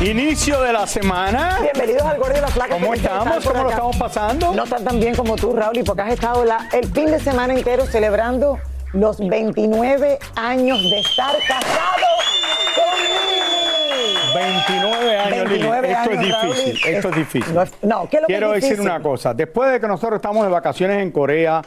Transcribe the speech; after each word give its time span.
Inicio 0.00 0.62
de 0.62 0.72
la 0.72 0.86
semana. 0.86 1.58
Bienvenidos 1.60 2.02
al 2.02 2.18
Gordo 2.18 2.38
y 2.38 2.40
la 2.40 2.48
Flaca. 2.48 2.72
¿Cómo 2.74 2.90
de 2.92 2.96
estamos? 2.96 3.44
¿Cómo 3.44 3.62
lo 3.64 3.70
estamos 3.70 3.96
pasando? 3.96 4.54
No 4.54 4.64
tan 4.64 4.82
tan 4.82 4.98
bien 4.98 5.14
como 5.14 5.36
tú, 5.36 5.52
Raúl, 5.54 5.76
y 5.76 5.82
porque 5.82 6.02
has 6.02 6.12
estado 6.14 6.44
la- 6.44 6.68
el 6.72 6.86
fin 6.90 7.06
de 7.10 7.20
semana 7.20 7.52
entero 7.52 7.84
celebrando 7.84 8.58
los 8.94 9.18
29 9.18 10.18
años 10.36 10.82
de 10.82 11.00
estar 11.00 11.36
casado 11.46 12.06
conmigo. 12.74 14.34
29 14.34 15.18
años, 15.18 15.32
Lili. 15.36 15.48
29 15.50 15.90
Esto 15.92 16.10
es 16.12 16.18
años, 16.18 16.42
difícil, 16.56 16.72
es- 16.76 16.86
esto 16.96 17.08
es 17.10 17.16
difícil. 17.16 17.54
no 17.54 17.62
es- 17.62 17.72
no, 17.82 18.08
¿qué 18.08 18.16
es 18.16 18.22
lo 18.22 18.26
que 18.28 18.32
Quiero 18.32 18.46
es 18.48 18.54
decir 18.54 18.70
difícil? 18.78 18.90
una 18.90 19.02
cosa. 19.02 19.34
Después 19.34 19.70
de 19.70 19.80
que 19.80 19.86
nosotros 19.86 20.16
estamos 20.16 20.44
de 20.44 20.50
vacaciones 20.50 21.02
en 21.02 21.10
Corea, 21.10 21.60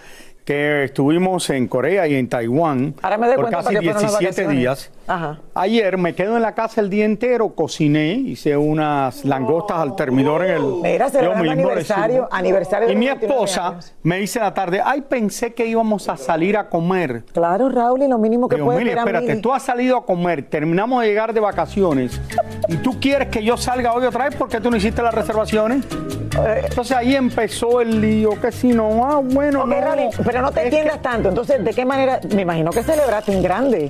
que 0.44 0.83
estuvimos 0.85 1.50
en 1.51 1.67
Corea 1.69 2.05
y 2.05 2.15
en 2.15 2.27
Taiwán 2.27 2.95
Ahora 3.01 3.17
me 3.17 3.27
doy 3.27 3.35
por 3.38 3.50
casi 3.50 3.63
para 3.67 3.79
qué 3.79 3.85
fueron 3.85 4.01
las 4.03 4.19
17 4.19 4.41
vacaciones. 4.47 4.57
días, 4.59 4.91
Ajá. 5.08 5.40
ayer 5.53 5.97
me 5.97 6.16
quedo 6.16 6.36
en 6.36 6.41
la 6.41 6.53
casa 6.53 6.81
el 6.81 6.90
día 6.90 7.06
entero, 7.06 7.50
cociné, 7.50 8.14
hice 8.14 8.56
unas 8.56 9.25
langostas 9.25 9.78
al 9.78 9.96
termidor 9.96 10.46
en 10.46 10.52
el... 10.52 10.64
Mira, 10.81 11.08
yo 11.09 11.36
mismo 11.36 11.52
aniversario, 11.52 12.28
aniversario 12.31 12.88
de 12.88 12.94
Y 12.94 12.96
mi 12.96 13.08
29 13.08 13.34
esposa 13.36 13.75
me 14.02 14.18
dice 14.18 14.40
en 14.40 14.46
la 14.46 14.53
tarde, 14.53 14.81
ay, 14.84 15.02
pensé 15.02 15.53
que 15.53 15.66
íbamos 15.66 16.09
a 16.09 16.18
salir 16.18 16.58
a 16.58 16.69
comer. 16.69 17.24
Claro, 17.34 17.69
Raúl, 17.69 18.03
y 18.03 18.08
lo 18.08 18.18
mínimo 18.18 18.47
que 18.47 18.56
Digo, 18.56 18.68
puede 18.68 18.80
esperar 18.80 19.08
espérate, 19.08 19.42
tú 19.42 19.53
has 19.53 19.63
salido 19.63 19.97
a 19.97 20.06
comer, 20.06 20.44
terminamos 20.50 21.02
de 21.02 21.08
llegar 21.08 21.34
de 21.34 21.40
vacaciones 21.40 22.22
y 22.68 22.78
tú 22.78 23.00
quieres 23.00 23.28
que 23.28 23.44
yo 23.44 23.58
salga 23.58 23.94
hoy 23.94 24.06
otra 24.06 24.25
vez 24.25 24.36
porque 24.36 24.59
tú 24.62 24.72
no 24.72 24.78
hiciste 24.78 25.02
las 25.02 25.13
reservaciones. 25.13 25.86
Eh, 25.86 26.62
Entonces 26.68 26.97
ahí 26.97 27.16
empezó 27.16 27.81
el 27.81 28.02
lío, 28.02 28.40
que 28.42 28.52
si 28.52 28.69
no, 28.69 29.06
ah, 29.06 29.22
bueno, 29.24 29.62
Ok, 29.62 29.68
no. 29.68 29.81
Raúl, 29.81 30.09
pero 30.25 30.42
no 30.42 30.52
te 30.52 30.63
entiendas 30.63 31.02
tanto. 31.02 31.30
Entonces, 31.30 31.63
¿de 31.63 31.74
qué 31.74 31.86
manera? 31.86 32.19
Me 32.34 32.42
imagino 32.42 32.72
que 32.72 32.81
celebraste 32.84 33.34
en 33.34 33.44
grande. 33.44 33.90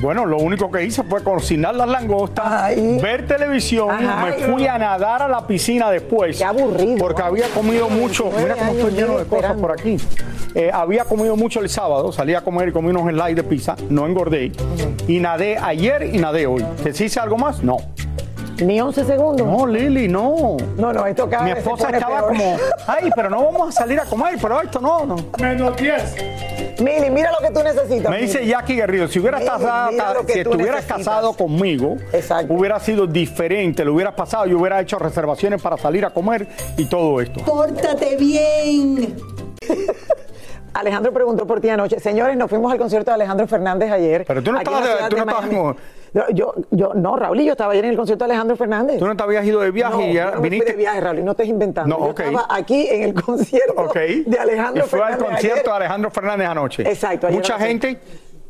Bueno, 0.00 0.24
lo 0.24 0.38
único 0.38 0.70
que 0.70 0.84
hice 0.84 1.02
fue 1.02 1.22
cocinar 1.22 1.74
las 1.74 1.88
langostas, 1.88 2.46
Ay. 2.46 2.98
ver 3.02 3.26
televisión, 3.26 3.88
me 4.24 4.32
fui 4.32 4.66
a 4.66 4.78
nadar 4.78 5.22
a 5.22 5.28
la 5.28 5.46
piscina 5.46 5.90
después. 5.90 6.38
Qué 6.38 6.44
aburrido. 6.44 6.96
Porque 6.98 7.22
había 7.22 7.48
comido 7.48 7.88
mucho, 7.88 8.30
29 8.30 8.42
mira 8.42 8.54
cómo 8.56 8.72
estoy 8.72 8.92
lleno 8.92 9.18
de 9.18 9.24
cosas 9.26 9.56
por 9.56 9.72
aquí. 9.72 9.96
Eh, 10.54 10.70
había 10.72 11.04
comido 11.04 11.36
mucho 11.36 11.60
el 11.60 11.68
sábado, 11.68 12.12
salí 12.12 12.34
a 12.34 12.40
comer 12.42 12.70
y 12.70 12.72
comí 12.72 12.90
unos 12.90 13.08
slides 13.08 13.36
de 13.36 13.44
pizza, 13.44 13.76
no 13.88 14.06
engordé. 14.06 14.52
Y 15.06 15.20
nadé 15.20 15.58
ayer 15.58 16.10
y 16.12 16.18
nadé 16.18 16.46
hoy. 16.46 16.64
¿Que 16.82 16.92
si 16.92 17.04
hice 17.04 17.20
algo 17.20 17.36
más? 17.36 17.62
No. 17.62 17.76
Ni 18.60 18.80
11 18.80 19.04
segundos. 19.04 19.46
No, 19.46 19.66
Lili, 19.66 20.06
no. 20.08 20.56
No, 20.76 20.92
no, 20.92 21.06
esto 21.06 21.28
cada 21.28 21.44
Mi 21.44 21.50
vez 21.54 21.62
se 21.64 21.70
esposa 21.70 21.86
pone 21.86 21.98
estaba 21.98 22.16
peor. 22.20 22.28
como, 22.28 22.56
ay, 22.86 23.10
pero 23.16 23.30
no 23.30 23.44
vamos 23.44 23.68
a 23.68 23.72
salir 23.72 23.98
a 24.00 24.04
comer, 24.04 24.36
pero 24.40 24.60
esto 24.60 24.80
no, 24.80 25.06
no. 25.06 25.16
Menos 25.40 25.76
10. 25.76 26.14
Mili, 26.80 27.10
mira 27.10 27.30
lo 27.32 27.46
que 27.46 27.52
tú 27.52 27.62
necesitas. 27.62 28.10
Me 28.10 28.18
dice 28.22 28.38
Mili. 28.40 28.50
Jackie 28.50 28.74
Guerrero, 28.76 29.08
si 29.08 29.18
hubieras 29.18 29.40
mira 29.42 30.14
lo 30.14 30.24
que 30.26 30.32
si 30.32 30.42
tú 30.42 30.50
estuvieras 30.50 30.76
necesitas. 30.84 30.98
casado 30.98 31.32
conmigo, 31.34 31.96
Exacto. 32.12 32.52
hubiera 32.54 32.78
sido 32.80 33.06
diferente, 33.06 33.84
lo 33.84 33.94
hubieras 33.94 34.14
pasado, 34.14 34.46
yo 34.46 34.58
hubiera 34.58 34.80
hecho 34.80 34.98
reservaciones 34.98 35.60
para 35.60 35.76
salir 35.76 36.04
a 36.04 36.10
comer 36.10 36.48
y 36.76 36.84
todo 36.86 37.20
esto. 37.20 37.40
Pórtate 37.44 38.16
bien. 38.16 39.16
Alejandro 40.72 41.12
preguntó 41.12 41.46
por 41.46 41.60
ti 41.60 41.68
anoche. 41.68 41.98
Señores, 41.98 42.36
nos 42.36 42.48
fuimos 42.48 42.70
al 42.72 42.78
concierto 42.78 43.10
de 43.10 43.16
Alejandro 43.16 43.46
Fernández 43.48 43.90
ayer. 43.90 44.24
Pero 44.26 44.42
tú 44.42 44.52
no 44.52 44.58
estabas 44.58 45.08
tú 45.08 45.16
no 45.16 45.26
como- 45.26 45.76
Yo, 46.12 46.22
yo, 46.32 46.54
yo- 46.70 46.92
no, 46.94 47.16
Raúl 47.16 47.40
y 47.40 47.44
yo 47.44 47.52
estaba 47.52 47.72
ayer 47.72 47.84
en 47.84 47.92
el 47.92 47.96
concierto 47.96 48.24
de 48.24 48.32
Alejandro 48.32 48.56
Fernández. 48.56 48.98
Tú 48.98 49.06
no 49.06 49.16
te 49.16 49.22
habías 49.22 49.44
ido 49.44 49.60
de 49.60 49.70
viaje 49.70 49.94
no, 49.96 50.00
y 50.02 50.06
yo 50.08 50.12
ya 50.14 50.24
no 50.26 50.30
me 50.32 50.36
fui 50.38 50.50
viniste. 50.50 50.72
de 50.72 50.78
viaje, 50.78 51.00
Raúl, 51.00 51.18
y 51.20 51.22
no 51.22 51.30
estés 51.32 51.48
inventando. 51.48 51.96
No, 51.96 52.04
Yo 52.06 52.10
ok. 52.10 52.20
estaba 52.20 52.46
aquí 52.50 52.88
en 52.90 53.02
el 53.04 53.14
concierto 53.22 53.92
de 53.94 54.38
Alejandro 54.38 54.84
y 54.84 54.88
fue 54.88 55.00
al 55.00 55.10
Fernández. 55.12 55.30
concierto 55.34 55.70
de. 55.70 55.76
Alejandro 55.76 56.10
Fernández 56.10 56.48
anoche. 56.48 56.82
Exacto. 56.88 57.26
ayer 57.28 57.38
Mucha 57.38 57.58
gente, 57.58 58.00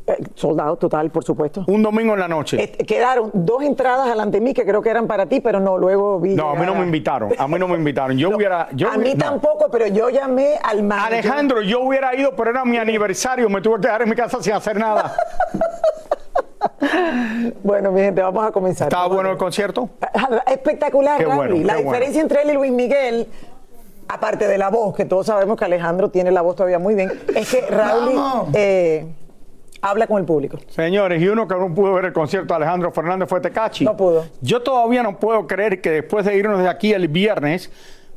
Eh, 0.07 0.17
soldado 0.33 0.75
total, 0.77 1.11
por 1.11 1.23
supuesto. 1.23 1.63
un 1.67 1.83
domingo 1.83 2.15
en 2.15 2.19
la 2.21 2.27
noche. 2.27 2.57
Eh, 2.63 2.85
quedaron 2.85 3.29
dos 3.35 3.61
entradas 3.61 4.07
delante 4.07 4.39
de 4.39 4.41
mí 4.43 4.51
que 4.51 4.65
creo 4.65 4.81
que 4.81 4.89
eran 4.89 5.05
para 5.05 5.27
ti, 5.27 5.41
pero 5.41 5.59
no, 5.59 5.77
luego 5.77 6.19
vi. 6.19 6.33
No, 6.33 6.49
a 6.49 6.55
mí 6.55 6.65
no 6.65 6.73
me 6.73 6.83
invitaron. 6.83 7.31
A 7.37 7.47
mí 7.47 7.59
no 7.59 7.67
me 7.67 7.75
invitaron. 7.75 8.17
Yo 8.17 8.29
No, 8.31 8.37
hubiera. 8.37 8.67
Yo 8.73 8.89
a 8.91 8.97
mí 8.97 9.13
no. 9.13 9.19
tampoco, 9.25 9.67
pero 9.71 9.85
yo 9.85 10.09
llamé 10.09 10.55
al 10.63 10.81
manager. 10.81 11.13
Alejandro, 11.13 11.61
yo 11.61 11.81
hubiera 11.81 12.15
ido, 12.15 12.35
pero 12.35 12.49
era 12.49 12.65
mi 12.65 12.77
aniversario. 12.77 13.47
Me 13.47 13.61
tuve 13.61 13.75
que 13.75 13.81
quedar 13.81 14.01
en 14.01 14.09
mi 14.09 14.15
casa 14.15 14.41
sin 14.41 14.53
hacer 14.53 14.75
nada. 14.79 15.13
Bueno, 17.63 17.91
mi 17.91 18.01
gente, 18.01 18.21
vamos 18.21 18.45
a 18.45 18.51
comenzar. 18.51 18.87
¿Estaba 18.87 19.07
bueno 19.07 19.31
el 19.31 19.37
concierto? 19.37 19.89
Espectacular, 20.47 21.17
Qué 21.17 21.25
Raúl. 21.25 21.35
bueno, 21.35 21.55
La 21.65 21.75
qué 21.75 21.83
bueno. 21.83 21.91
diferencia 21.91 22.21
entre 22.21 22.41
él 22.43 22.49
y 22.51 22.53
Luis 22.53 22.71
Miguel, 22.71 23.27
aparte 24.07 24.47
de 24.47 24.57
la 24.57 24.69
voz, 24.69 24.95
que 24.95 25.05
todos 25.05 25.25
sabemos 25.27 25.57
que 25.57 25.65
Alejandro 25.65 26.09
tiene 26.09 26.31
la 26.31 26.41
voz 26.41 26.55
todavía 26.55 26.79
muy 26.79 26.95
bien, 26.95 27.11
es 27.35 27.49
que 27.53 27.61
Raúl, 27.61 28.13
eh, 28.53 29.05
Habla 29.83 30.05
con 30.05 30.19
el 30.19 30.25
público. 30.25 30.59
Señores, 30.69 31.19
y 31.19 31.27
uno 31.27 31.47
que 31.47 31.55
no 31.55 31.73
pudo 31.73 31.93
ver 31.93 32.05
el 32.05 32.13
concierto 32.13 32.53
de 32.53 32.57
Alejandro 32.57 32.91
Fernández 32.91 33.27
fue 33.27 33.41
Tecachi. 33.41 33.83
No 33.83 33.97
pudo. 33.97 34.25
Yo 34.39 34.61
todavía 34.61 35.01
no 35.01 35.17
puedo 35.17 35.47
creer 35.47 35.81
que 35.81 35.89
después 35.89 36.23
de 36.23 36.37
irnos 36.37 36.59
de 36.59 36.69
aquí 36.69 36.93
el 36.93 37.07
viernes, 37.07 37.71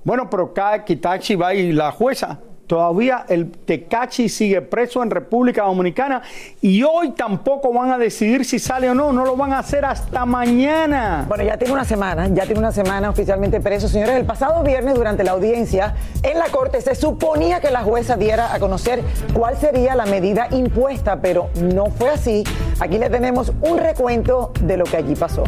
bueno, 0.05 0.29
pero 0.29 0.53
cae 0.53 0.85
Kitachi 0.85 1.37
va 1.37 1.55
y 1.55 1.73
la 1.73 1.91
jueza. 1.91 2.39
Todavía 2.67 3.27
el 3.29 3.51
Tecachi 3.51 4.29
sigue 4.29 4.63
preso 4.63 5.03
en 5.03 5.11
República 5.11 5.65
Dominicana 5.65 6.23
y 6.63 6.83
hoy 6.83 7.11
tampoco 7.11 7.73
van 7.73 7.93
a 7.93 7.99
decidir 7.99 8.45
si 8.45 8.59
sale 8.59 8.89
o 8.89 8.95
no, 8.95 9.13
no 9.13 9.25
lo 9.27 9.37
van 9.37 9.53
a 9.53 9.59
hacer 9.59 9.85
hasta 9.85 10.25
mañana. 10.25 11.27
Bueno, 11.29 11.45
ya 11.45 11.59
tiene 11.59 11.75
una 11.75 11.85
semana, 11.85 12.27
ya 12.29 12.45
tiene 12.45 12.61
una 12.61 12.73
semana 12.73 13.11
oficialmente 13.11 13.61
preso. 13.61 13.87
Señores, 13.87 14.17
el 14.17 14.25
pasado 14.25 14.63
viernes 14.63 14.95
durante 14.95 15.25
la 15.25 15.33
audiencia 15.33 15.95
en 16.23 16.39
la 16.39 16.47
corte 16.47 16.81
se 16.81 16.95
suponía 16.95 17.61
que 17.61 17.71
la 17.71 17.83
jueza 17.83 18.17
diera 18.17 18.55
a 18.55 18.59
conocer 18.59 19.03
cuál 19.35 19.59
sería 19.59 19.95
la 19.95 20.07
medida 20.07 20.49
impuesta, 20.51 21.21
pero 21.21 21.51
no 21.61 21.87
fue 21.87 22.11
así. 22.11 22.45
Aquí 22.81 22.97
le 22.97 23.11
tenemos 23.11 23.53
un 23.61 23.79
recuento 23.79 24.53
de 24.61 24.79
lo 24.79 24.85
que 24.85 24.97
allí 24.97 25.15
pasó. 25.15 25.45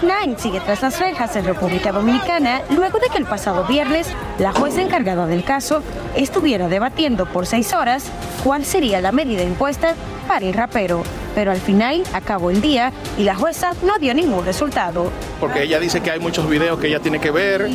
6 0.00 0.12
9 0.12 0.34
sigue 0.38 0.60
tras 0.60 0.82
las 0.82 1.00
rejas 1.00 1.34
en 1.34 1.44
República 1.44 1.90
Dominicana 1.90 2.62
luego 2.70 3.00
de 3.00 3.08
que 3.08 3.18
el 3.18 3.24
pasado 3.24 3.64
viernes 3.64 4.06
la 4.38 4.52
jueza 4.52 4.80
encargada 4.80 5.26
del 5.26 5.42
caso 5.42 5.82
estuviera 6.14 6.68
debatiendo 6.68 7.26
por 7.26 7.46
seis 7.46 7.72
horas 7.72 8.04
cuál 8.44 8.64
sería 8.64 9.00
la 9.00 9.10
medida 9.10 9.42
impuesta 9.42 9.94
para 10.28 10.46
el 10.46 10.54
rapero. 10.54 11.02
Pero 11.38 11.52
al 11.52 11.60
final 11.60 12.02
acabó 12.14 12.50
el 12.50 12.60
día 12.60 12.92
y 13.16 13.22
la 13.22 13.36
jueza 13.36 13.70
no 13.84 13.96
dio 14.00 14.12
ningún 14.12 14.44
resultado. 14.44 15.08
Porque 15.38 15.62
ella 15.62 15.78
dice 15.78 16.00
que 16.00 16.10
hay 16.10 16.18
muchos 16.18 16.50
videos 16.50 16.80
que 16.80 16.88
ella 16.88 16.98
tiene 16.98 17.20
que 17.20 17.30
ver. 17.30 17.70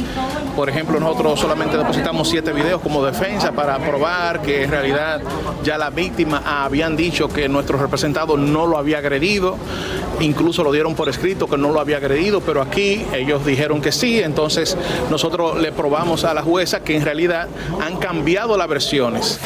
Por 0.54 0.69
ejemplo, 0.69 1.00
nosotros 1.00 1.39
solamente 1.39 1.77
depositamos 1.77 2.27
siete 2.27 2.51
videos 2.51 2.81
como 2.81 3.06
defensa 3.06 3.54
para 3.54 3.80
probar 3.80 4.42
que 4.42 4.63
en 4.63 4.69
realidad 4.69 5.21
ya 5.63 5.77
la 5.77 5.92
víctima 5.92 6.65
habían 6.65 6.98
dicho 6.98 7.30
que 7.30 7.48
nuestro 7.48 7.77
representado 7.77 8.36
no 8.36 8.68
lo 8.68 8.77
había 8.77 8.98
agredido. 8.98 9.56
Incluso 10.19 10.62
lo 10.65 10.74
dieron 10.74 10.94
por 10.94 11.07
escrito 11.07 11.48
que 11.48 11.57
no 11.57 11.71
lo 11.71 11.80
había 11.80 11.95
agredido, 11.95 12.42
pero 12.42 12.62
aquí 12.62 13.06
ellos 13.13 13.45
dijeron 13.45 13.81
que 13.81 13.94
sí. 13.94 14.19
Entonces 14.19 14.77
nosotros 15.10 15.57
le 15.62 15.71
probamos 15.71 16.25
a 16.25 16.33
la 16.33 16.42
jueza 16.42 16.81
que 16.81 16.98
en 16.98 17.06
realidad 17.06 17.48
han 17.81 17.95
cambiado 17.95 18.57
las 18.57 18.68
versiones. 18.68 19.39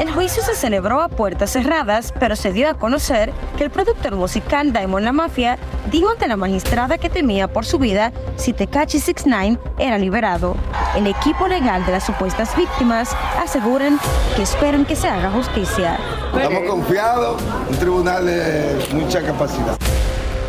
El 0.00 0.12
juicio 0.12 0.42
se 0.42 0.56
celebró 0.56 1.00
a 1.00 1.08
puertas 1.08 1.52
cerradas, 1.52 2.12
pero 2.18 2.34
se 2.34 2.52
dio 2.52 2.68
a 2.68 2.74
conocer 2.74 3.32
que 3.56 3.64
el 3.64 3.70
productor 3.70 4.16
musical 4.16 4.72
Diamond 4.72 5.04
La 5.04 5.12
Mafia 5.12 5.56
dijo 5.92 6.10
ante 6.10 6.26
la 6.26 6.36
magistrada 6.36 6.98
que 6.98 7.08
temía 7.08 7.46
por 7.46 7.64
su 7.64 7.78
vida 7.78 8.12
si 8.36 8.52
Tekashi 8.52 8.98
69 8.98 9.60
era 9.78 9.96
liberado. 9.98 10.56
El 10.96 11.06
equipo 11.06 11.46
legal 11.46 11.86
de 11.86 11.92
las 11.92 12.04
supuestas 12.04 12.56
víctimas 12.56 13.16
aseguran 13.40 14.00
que 14.34 14.42
esperan 14.42 14.84
que 14.84 14.96
se 14.96 15.08
haga 15.08 15.30
justicia. 15.30 15.96
Estamos 16.36 16.68
confiados, 16.68 17.40
un 17.70 17.76
tribunal 17.76 18.26
de 18.26 18.86
mucha 18.92 19.22
capacidad. 19.22 19.76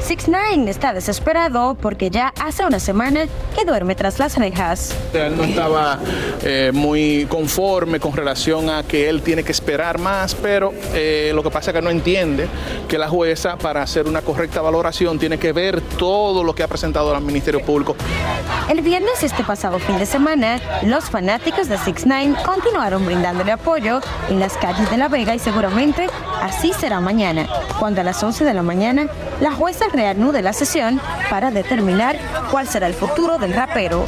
6 0.06 0.28
9 0.28 0.70
está 0.70 0.94
desesperado 0.94 1.74
porque 1.74 2.12
ya 2.12 2.32
hace 2.40 2.64
una 2.64 2.80
semana 2.80 3.26
que 3.58 3.66
duerme 3.66 3.96
tras 3.96 4.20
las 4.20 4.38
rejas. 4.38 4.96
Él 5.16 5.36
no 5.36 5.44
estaba 5.46 5.98
eh, 6.44 6.70
muy 6.72 7.26
conforme 7.28 8.00
con 8.00 8.14
relación 8.14 8.70
a 8.70 8.84
que 8.84 9.10
él 9.10 9.24
tiene 9.24 9.44
que 9.44 9.52
esperar 9.52 9.98
más, 9.98 10.36
pero 10.36 10.74
eh, 10.94 11.32
lo 11.34 11.42
que 11.42 11.50
pasa 11.50 11.72
es 11.72 11.76
que 11.76 11.82
no 11.82 11.90
entiende 11.90 12.48
que 12.88 13.00
la 13.00 13.10
jueza 13.10 13.58
para 13.58 13.82
hacer 13.82 14.06
una 14.06 14.22
correcta 14.22 14.62
valoración 14.62 15.18
tiene 15.18 15.40
que 15.40 15.52
ver 15.52 15.82
todo 15.82 16.44
lo 16.44 16.54
que 16.54 16.62
ha 16.62 16.68
presentado 16.68 17.16
al 17.16 17.24
Ministerio 17.24 17.66
Público. 17.66 17.96
El 18.70 18.82
viernes 18.82 19.24
este 19.24 19.44
pasado 19.44 19.80
fin 19.80 19.98
de 19.98 20.06
semana, 20.06 20.60
los 20.84 21.06
fanáticos 21.06 21.68
de 21.68 21.80
6 21.80 22.06
9 22.06 22.36
continuaron 22.46 23.08
brindándole 23.08 23.52
apoyo 23.52 24.02
en 24.30 24.40
las 24.40 24.56
calles 24.58 24.88
de 24.92 24.98
La 24.98 25.08
Vega 25.08 25.34
y 25.34 25.40
seguramente 25.40 26.08
así 26.44 26.74
será 26.74 27.00
mañana, 27.00 27.48
cuando 27.80 28.02
a 28.02 28.04
las 28.04 28.22
11 28.22 28.46
de 28.46 28.54
la 28.54 28.62
mañana 28.62 29.08
la 29.42 29.52
jueza 29.52 29.86
reanude 29.96 30.42
la 30.42 30.54
sesión 30.54 31.00
para 31.30 31.52
determinar 31.52 32.18
cuál 32.52 32.68
será 32.68 32.88
el 32.88 32.94
futuro 32.94 33.38
del 33.38 33.54
rapero. 33.54 34.06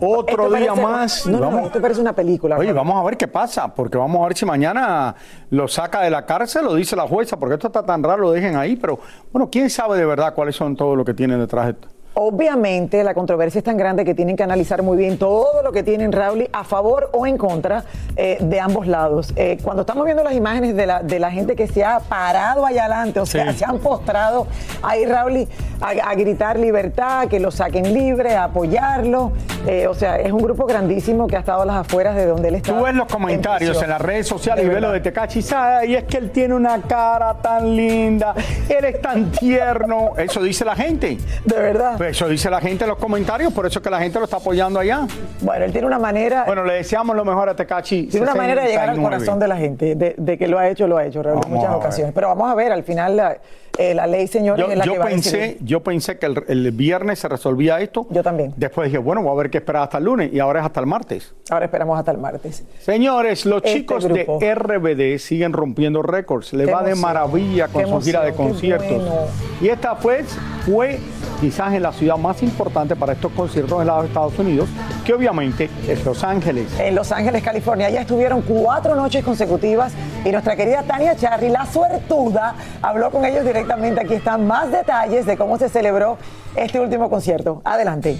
Otro 0.00 0.44
Esto 0.44 0.56
día 0.56 0.68
parece- 0.68 0.82
más. 0.82 1.26
No, 1.26 1.38
no, 1.40 1.46
Vamos- 1.46 1.66
esto 1.66 1.80
parece 1.80 2.00
una 2.00 2.12
película. 2.12 2.56
Oye, 2.56 2.72
vamos 2.72 2.96
a 3.00 3.04
ver 3.04 3.16
qué 3.16 3.26
pasa, 3.26 3.74
porque 3.74 3.98
vamos 3.98 4.22
a 4.22 4.28
ver 4.28 4.36
si 4.36 4.46
mañana 4.46 5.16
lo 5.50 5.66
saca 5.66 6.02
de 6.02 6.10
la 6.10 6.24
cárcel, 6.24 6.64
lo 6.66 6.74
dice 6.76 6.94
la 6.94 7.02
jueza, 7.08 7.36
porque 7.36 7.54
esto 7.54 7.66
está 7.66 7.82
tan 7.84 8.02
raro, 8.04 8.22
lo 8.22 8.30
dejen 8.30 8.54
ahí, 8.56 8.76
pero 8.76 9.00
bueno, 9.32 9.48
quién 9.50 9.68
sabe 9.68 9.98
de 9.98 10.06
verdad 10.06 10.34
cuáles 10.34 10.54
son 10.54 10.76
todo 10.76 10.94
lo 10.94 11.04
que 11.04 11.14
tienen 11.14 11.40
detrás 11.40 11.64
de 11.66 11.70
esto. 11.72 11.88
Obviamente 12.20 13.04
la 13.04 13.14
controversia 13.14 13.60
es 13.60 13.64
tan 13.64 13.76
grande 13.76 14.04
que 14.04 14.12
tienen 14.12 14.34
que 14.34 14.42
analizar 14.42 14.82
muy 14.82 14.96
bien 14.96 15.18
todo 15.18 15.62
lo 15.62 15.70
que 15.70 15.84
tienen 15.84 16.10
Raúl 16.10 16.48
a 16.52 16.64
favor 16.64 17.10
o 17.12 17.28
en 17.28 17.38
contra 17.38 17.84
eh, 18.16 18.38
de 18.40 18.58
ambos 18.58 18.88
lados. 18.88 19.32
Eh, 19.36 19.56
cuando 19.62 19.82
estamos 19.82 20.04
viendo 20.04 20.24
las 20.24 20.34
imágenes 20.34 20.74
de 20.74 20.84
la, 20.84 21.00
de 21.00 21.20
la 21.20 21.30
gente 21.30 21.54
que 21.54 21.68
se 21.68 21.84
ha 21.84 22.00
parado 22.00 22.66
allá 22.66 22.86
adelante, 22.86 23.20
o 23.20 23.26
sea, 23.26 23.52
se 23.52 23.64
han 23.64 23.78
postrado 23.78 24.48
ahí 24.82 25.04
Raúl 25.04 25.46
a, 25.80 25.90
a 25.90 26.14
gritar 26.16 26.58
libertad, 26.58 27.28
que 27.28 27.38
lo 27.38 27.52
saquen 27.52 27.94
libre, 27.94 28.34
a 28.34 28.44
apoyarlo. 28.44 29.30
Eh, 29.66 29.86
o 29.86 29.94
sea, 29.94 30.16
es 30.16 30.32
un 30.32 30.42
grupo 30.42 30.66
grandísimo 30.66 31.28
que 31.28 31.36
ha 31.36 31.40
estado 31.40 31.62
a 31.62 31.66
las 31.66 31.76
afueras 31.76 32.16
de 32.16 32.26
donde 32.26 32.48
él 32.48 32.56
está. 32.56 32.76
Tú 32.76 32.82
ves 32.82 32.94
los 32.94 33.06
comentarios 33.06 33.80
en, 33.80 33.90
las 33.90 34.00
redes 34.00 34.26
sociales 34.26 34.64
y 34.64 34.68
ves 34.68 34.80
lo 34.80 34.90
de 34.90 35.00
Tecachi, 35.00 35.40
y 35.86 35.94
es 35.94 36.04
que 36.04 36.16
él 36.16 36.30
tiene 36.30 36.54
una 36.54 36.80
cara 36.82 37.34
tan 37.34 37.76
linda, 37.76 38.34
él 38.68 38.84
es 38.84 39.00
tan 39.00 39.30
tierno, 39.30 40.14
eso 40.16 40.42
dice 40.42 40.64
la 40.64 40.74
gente. 40.74 41.18
De 41.44 41.56
verdad. 41.56 41.96
Eso 42.08 42.28
dice 42.28 42.50
la 42.50 42.60
gente 42.60 42.84
en 42.84 42.90
los 42.90 42.98
comentarios, 42.98 43.52
por 43.52 43.66
eso 43.66 43.78
es 43.78 43.82
que 43.82 43.90
la 43.90 44.00
gente 44.00 44.18
lo 44.18 44.24
está 44.24 44.38
apoyando 44.38 44.80
allá. 44.80 45.06
Bueno, 45.40 45.64
él 45.64 45.72
tiene 45.72 45.86
una 45.86 45.98
manera. 45.98 46.44
Bueno, 46.44 46.64
le 46.64 46.74
deseamos 46.74 47.14
lo 47.14 47.24
mejor 47.24 47.48
a 47.48 47.54
Tecachi. 47.56 48.04
Tiene 48.08 48.24
una 48.24 48.34
manera 48.34 48.62
de 48.62 48.68
llegar 48.68 48.88
al 48.88 48.96
69. 48.96 49.16
corazón 49.18 49.38
de 49.40 49.48
la 49.48 49.56
gente, 49.56 49.94
de, 49.94 50.14
de 50.16 50.38
que 50.38 50.48
lo 50.48 50.58
ha 50.58 50.68
hecho, 50.68 50.86
lo 50.88 50.96
ha 50.98 51.04
hecho, 51.06 51.22
Raúl, 51.22 51.40
en 51.46 51.52
muchas 51.52 51.72
ocasiones. 51.72 52.12
Pero 52.14 52.28
vamos 52.28 52.50
a 52.50 52.54
ver, 52.54 52.72
al 52.72 52.82
final 52.84 53.16
la, 53.16 53.38
eh, 53.78 53.94
la 53.94 54.06
ley, 54.06 54.26
señores, 54.26 54.64
Yo, 54.64 54.72
es 54.72 54.78
la 54.78 54.84
yo 54.84 54.92
que 54.94 54.98
va 54.98 55.04
a 55.04 55.08
pensé, 55.08 55.56
yo 55.60 55.82
pensé 55.82 56.18
que 56.18 56.26
el, 56.26 56.44
el 56.48 56.70
viernes 56.72 57.18
se 57.20 57.28
resolvía 57.28 57.80
esto. 57.80 58.06
Yo 58.10 58.22
también. 58.22 58.52
Después 58.56 58.86
dije, 58.86 58.98
bueno, 58.98 59.22
voy 59.22 59.32
a 59.32 59.36
ver 59.42 59.50
qué 59.50 59.58
esperar 59.58 59.82
hasta 59.84 59.98
el 59.98 60.04
lunes 60.04 60.30
y 60.32 60.40
ahora 60.40 60.60
es 60.60 60.66
hasta 60.66 60.80
el 60.80 60.86
martes. 60.86 61.34
Ahora 61.50 61.66
esperamos 61.66 61.98
hasta 61.98 62.10
el 62.10 62.18
martes. 62.18 62.64
Señores, 62.80 63.46
los 63.46 63.62
Este 63.64 63.74
chicos 63.80 64.04
grupo. 64.06 64.38
de 64.40 64.54
RBD 64.54 65.18
siguen 65.18 65.52
rompiendo 65.52 66.02
récords. 66.02 66.52
Le 66.52 66.64
Qué 66.64 66.72
va 66.72 66.82
de 66.82 66.94
maravilla 66.94 67.68
con 67.68 67.86
su 67.86 68.00
gira 68.00 68.22
de 68.22 68.32
conciertos. 68.32 68.88
bueno. 68.90 69.26
Y 69.60 69.68
esta 69.68 69.96
pues 69.96 70.26
fue 70.66 70.98
quizás 71.40 71.72
en 71.74 71.82
la 71.82 71.87
ciudad 71.92 72.16
más 72.16 72.42
importante 72.42 72.96
para 72.96 73.12
estos 73.12 73.32
conciertos 73.32 73.80
en 73.80 73.86
los 73.86 74.04
Estados 74.04 74.38
Unidos, 74.38 74.68
que 75.04 75.14
obviamente 75.14 75.70
es 75.86 76.04
Los 76.04 76.24
Ángeles. 76.24 76.66
En 76.78 76.94
Los 76.94 77.12
Ángeles, 77.12 77.42
California, 77.42 77.90
ya 77.90 78.00
estuvieron 78.00 78.42
cuatro 78.42 78.94
noches 78.94 79.24
consecutivas 79.24 79.92
y 80.24 80.30
nuestra 80.30 80.56
querida 80.56 80.82
Tania 80.82 81.16
Charry, 81.16 81.48
la 81.48 81.66
suertuda, 81.66 82.54
habló 82.82 83.10
con 83.10 83.24
ellos 83.24 83.44
directamente. 83.44 84.00
Aquí 84.00 84.14
están 84.14 84.46
más 84.46 84.70
detalles 84.70 85.26
de 85.26 85.36
cómo 85.36 85.58
se 85.58 85.68
celebró 85.68 86.18
este 86.56 86.80
último 86.80 87.08
concierto. 87.08 87.62
Adelante. 87.64 88.18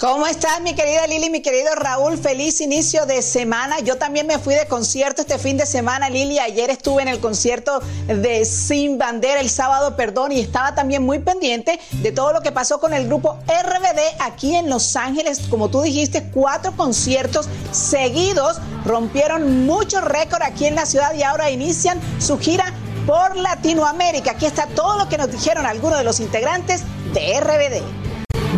¿Cómo 0.00 0.26
estás, 0.26 0.62
mi 0.62 0.74
querida 0.74 1.06
Lili, 1.06 1.28
mi 1.28 1.42
querido 1.42 1.74
Raúl? 1.74 2.16
Feliz 2.16 2.62
inicio 2.62 3.04
de 3.04 3.20
semana. 3.20 3.80
Yo 3.80 3.98
también 3.98 4.26
me 4.26 4.38
fui 4.38 4.54
de 4.54 4.66
concierto 4.66 5.20
este 5.20 5.38
fin 5.38 5.58
de 5.58 5.66
semana, 5.66 6.08
Lili. 6.08 6.38
Ayer 6.38 6.70
estuve 6.70 7.02
en 7.02 7.08
el 7.08 7.20
concierto 7.20 7.82
de 8.06 8.46
Sin 8.46 8.96
Bandera, 8.96 9.42
el 9.42 9.50
sábado, 9.50 9.96
perdón, 9.96 10.32
y 10.32 10.40
estaba 10.40 10.74
también 10.74 11.02
muy 11.02 11.18
pendiente 11.18 11.78
de 11.92 12.12
todo 12.12 12.32
lo 12.32 12.40
que 12.40 12.50
pasó 12.50 12.80
con 12.80 12.94
el 12.94 13.08
grupo 13.08 13.36
RBD 13.46 14.00
aquí 14.20 14.54
en 14.54 14.70
Los 14.70 14.96
Ángeles. 14.96 15.40
Como 15.50 15.68
tú 15.68 15.82
dijiste, 15.82 16.30
cuatro 16.32 16.74
conciertos 16.74 17.46
seguidos 17.70 18.56
rompieron 18.86 19.66
muchos 19.66 20.02
récords 20.02 20.46
aquí 20.46 20.64
en 20.64 20.76
la 20.76 20.86
ciudad 20.86 21.12
y 21.12 21.24
ahora 21.24 21.50
inician 21.50 22.00
su 22.18 22.38
gira 22.38 22.72
por 23.06 23.36
Latinoamérica. 23.36 24.30
Aquí 24.30 24.46
está 24.46 24.66
todo 24.68 24.96
lo 24.96 25.10
que 25.10 25.18
nos 25.18 25.30
dijeron 25.30 25.66
algunos 25.66 25.98
de 25.98 26.04
los 26.04 26.20
integrantes 26.20 26.84
de 27.12 27.38
RBD. 27.38 28.09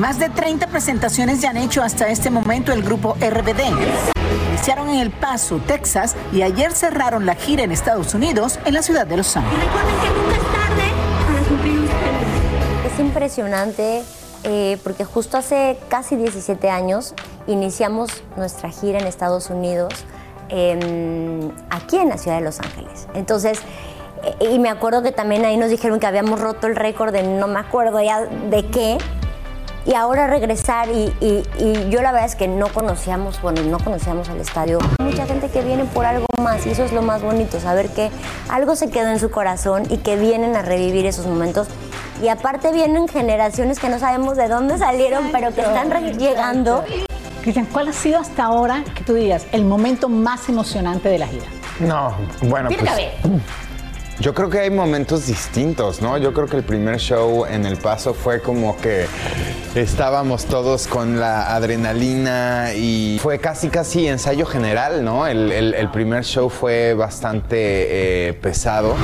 Más 0.03 0.19
de 0.19 0.31
30 0.31 0.67
presentaciones 0.67 1.43
ya 1.43 1.51
han 1.51 1.59
hecho 1.59 1.81
hasta 1.81 2.09
este 2.09 2.29
momento 2.29 2.73
el 2.73 2.83
grupo 2.83 3.15
RBD. 3.21 3.61
Iniciaron 4.49 4.89
en 4.89 5.01
El 5.01 5.11
Paso, 5.11 5.61
Texas, 5.67 6.17
y 6.33 6.43
ayer 6.43 6.73
cerraron 6.73 7.25
la 7.25 7.35
gira 7.35 7.63
en 7.63 7.71
Estados 7.71 8.13
Unidos, 8.13 8.59
en 8.65 8.75
la 8.75 8.83
ciudad 8.83 9.07
de 9.07 9.19
Los 9.19 9.37
Ángeles. 9.37 9.65
Es 12.93 12.99
impresionante 12.99 14.03
eh, 14.45 14.79
porque 14.83 15.05
justo 15.05 15.37
hace 15.37 15.79
casi 15.89 16.17
17 16.17 16.69
años 16.69 17.15
iniciamos 17.47 18.25
nuestra 18.37 18.71
gira 18.71 18.99
en 18.99 19.07
Estados 19.07 19.51
Unidos, 19.51 19.93
em, 20.49 21.53
aquí 21.71 21.99
en 21.99 22.09
la 22.09 22.19
ciudad 22.19 22.39
de 22.39 22.45
Los 22.45 22.59
Ángeles. 22.59 23.07
Entonces, 23.15 23.61
eh, 24.25 24.49
y 24.53 24.59
me 24.59 24.69
acuerdo 24.69 25.03
que 25.03 25.13
también 25.13 25.45
ahí 25.45 25.57
nos 25.57 25.71
dijeron 25.71 26.01
que 26.01 26.07
habíamos 26.07 26.41
roto 26.41 26.67
el 26.67 26.75
récord 26.77 27.13
de 27.13 27.23
no 27.23 27.47
me 27.47 27.61
acuerdo 27.61 28.03
ya 28.03 28.21
de 28.21 28.67
qué. 28.67 28.99
Y 29.85 29.95
ahora 29.95 30.27
regresar 30.29 30.89
y, 30.91 31.13
y- 31.21 31.43
y 31.59 31.89
yo 31.91 32.03
la 32.03 32.13
verdad 32.13 32.27
es 32.29 32.37
que 32.37 32.47
no 32.49 32.69
conocíamos, 32.69 33.41
bueno, 33.43 33.63
no 33.63 33.79
conocíamos 33.79 34.29
el 34.29 34.41
estadio. 34.41 34.79
Mucha 35.01 35.27
gente 35.27 35.49
que 35.49 35.61
viene 35.63 35.85
por 35.87 36.05
algo 36.07 36.27
más 36.41 36.65
y 36.67 36.71
eso 36.71 36.85
es 36.85 36.93
lo 36.93 37.03
más 37.03 37.23
bonito, 37.23 37.59
saber 37.61 37.89
que 37.91 38.11
algo 38.49 38.77
se 38.77 38.91
quedó 38.91 39.09
en 39.09 39.19
su 39.19 39.31
corazón 39.31 39.83
y 39.91 39.99
que 39.99 40.17
vienen 40.17 40.55
a 40.57 40.63
revivir 40.63 41.07
esos 41.07 41.27
momentos. 41.27 41.67
Y 42.23 42.29
aparte 42.29 42.71
vienen 42.73 43.09
generaciones 43.09 43.81
que 43.81 43.89
no 43.89 43.99
sabemos 43.99 44.37
de 44.37 44.47
dónde 44.47 44.79
salieron, 44.79 45.31
pero 45.33 45.53
que 45.53 45.63
están 45.63 45.91
llegando 46.17 46.85
Cristian, 47.43 47.67
¿cuál 47.67 47.89
ha 47.89 47.93
sido 47.93 48.21
hasta 48.21 48.45
ahora, 48.45 48.85
que 48.95 49.03
tú 49.03 49.15
digas, 49.15 49.47
el 49.51 49.65
momento 49.65 50.09
más 50.09 50.49
emocionante 50.49 51.09
de 51.09 51.19
la 51.19 51.27
gira? 51.27 51.47
No, 51.81 52.15
bueno, 52.43 52.69
Tiene 52.69 52.85
pues, 52.85 52.95
que 52.95 53.03
haber. 53.27 53.41
Yo 54.21 54.35
creo 54.35 54.51
que 54.51 54.61
hay 54.61 54.71
momentos 54.71 55.27
distintos, 55.27 56.03
¿no? 56.03 56.19
Yo 56.19 56.33
creo 56.33 56.47
que 56.47 56.57
el 56.57 56.63
primer 56.63 56.99
show 56.99 57.47
en 57.47 57.65
El 57.65 57.77
Paso 57.77 58.15
fue 58.15 58.41
como 58.41 58.77
que 58.77 59.07
estábamos 59.75 60.45
todos 60.45 60.87
con 60.87 61.19
la 61.19 61.55
adrenalina 61.55 62.75
y 62.75 63.19
fue 63.21 63.39
casi 63.39 63.69
casi 63.69 64.07
ensayo 64.07 64.45
general, 64.45 65.05
¿no? 65.05 65.27
El, 65.27 65.89
primer 65.93 66.25
show 66.25 66.51
fue 66.51 66.95
bastante 66.95 68.29
eh, 68.29 68.35
pesado. 68.35 68.95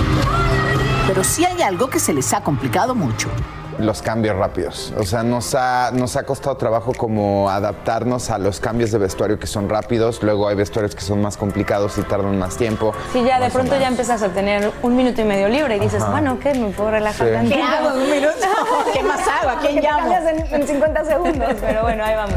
Pero 1.06 1.24
sí 1.24 1.44
hay 1.44 1.62
algo 1.62 1.88
que 1.88 1.98
se 1.98 2.12
les 2.12 2.32
ha 2.34 2.42
complicado 2.42 2.94
mucho. 2.94 3.28
Los 3.78 4.02
cambios 4.02 4.34
rápidos. 4.36 4.92
O 4.98 5.04
sea, 5.04 5.22
nos 5.22 5.54
ha, 5.54 5.90
nos 5.92 6.16
ha 6.16 6.24
costado 6.24 6.56
trabajo 6.56 6.92
como 6.94 7.48
adaptarnos 7.48 8.28
a 8.30 8.38
los 8.38 8.58
cambios 8.58 8.90
de 8.90 8.98
vestuario 8.98 9.38
que 9.38 9.46
son 9.46 9.68
rápidos. 9.68 10.20
Luego 10.22 10.48
hay 10.48 10.56
vestuarios 10.56 10.96
que 10.96 11.00
son 11.02 11.22
más 11.22 11.36
complicados 11.36 11.96
y 11.96 12.02
tardan 12.02 12.38
más 12.38 12.56
tiempo. 12.56 12.92
Sí, 13.12 13.22
ya 13.24 13.38
de 13.38 13.50
pronto 13.50 13.78
ya 13.78 13.86
empiezas 13.88 14.20
a 14.22 14.30
tener 14.30 14.72
un 14.82 14.96
minuto 14.96 15.20
y 15.20 15.24
medio 15.24 15.48
libre 15.48 15.76
y 15.76 15.80
dices, 15.80 16.02
Ajá. 16.02 16.10
bueno, 16.10 16.38
¿qué? 16.40 16.54
¿Me 16.54 16.70
puedo 16.70 16.90
relajar 16.90 17.28
Sí. 17.28 17.32
tantito? 17.34 17.56
¿Qué 17.56 17.62
hago 17.62 17.90
en 17.96 18.02
un 18.02 18.10
minuto? 18.10 18.46
¿Qué 18.92 19.02
más 19.04 19.20
hago? 19.20 19.50
¿A 19.50 19.58
quién 19.60 19.76
llamo? 19.80 19.98
cambias 20.10 20.24
En, 20.52 20.60
en 20.60 20.66
50 20.66 21.04
segundos, 21.04 21.54
pero 21.60 21.82
bueno, 21.82 22.04
ahí 22.04 22.14
vamos. 22.16 22.34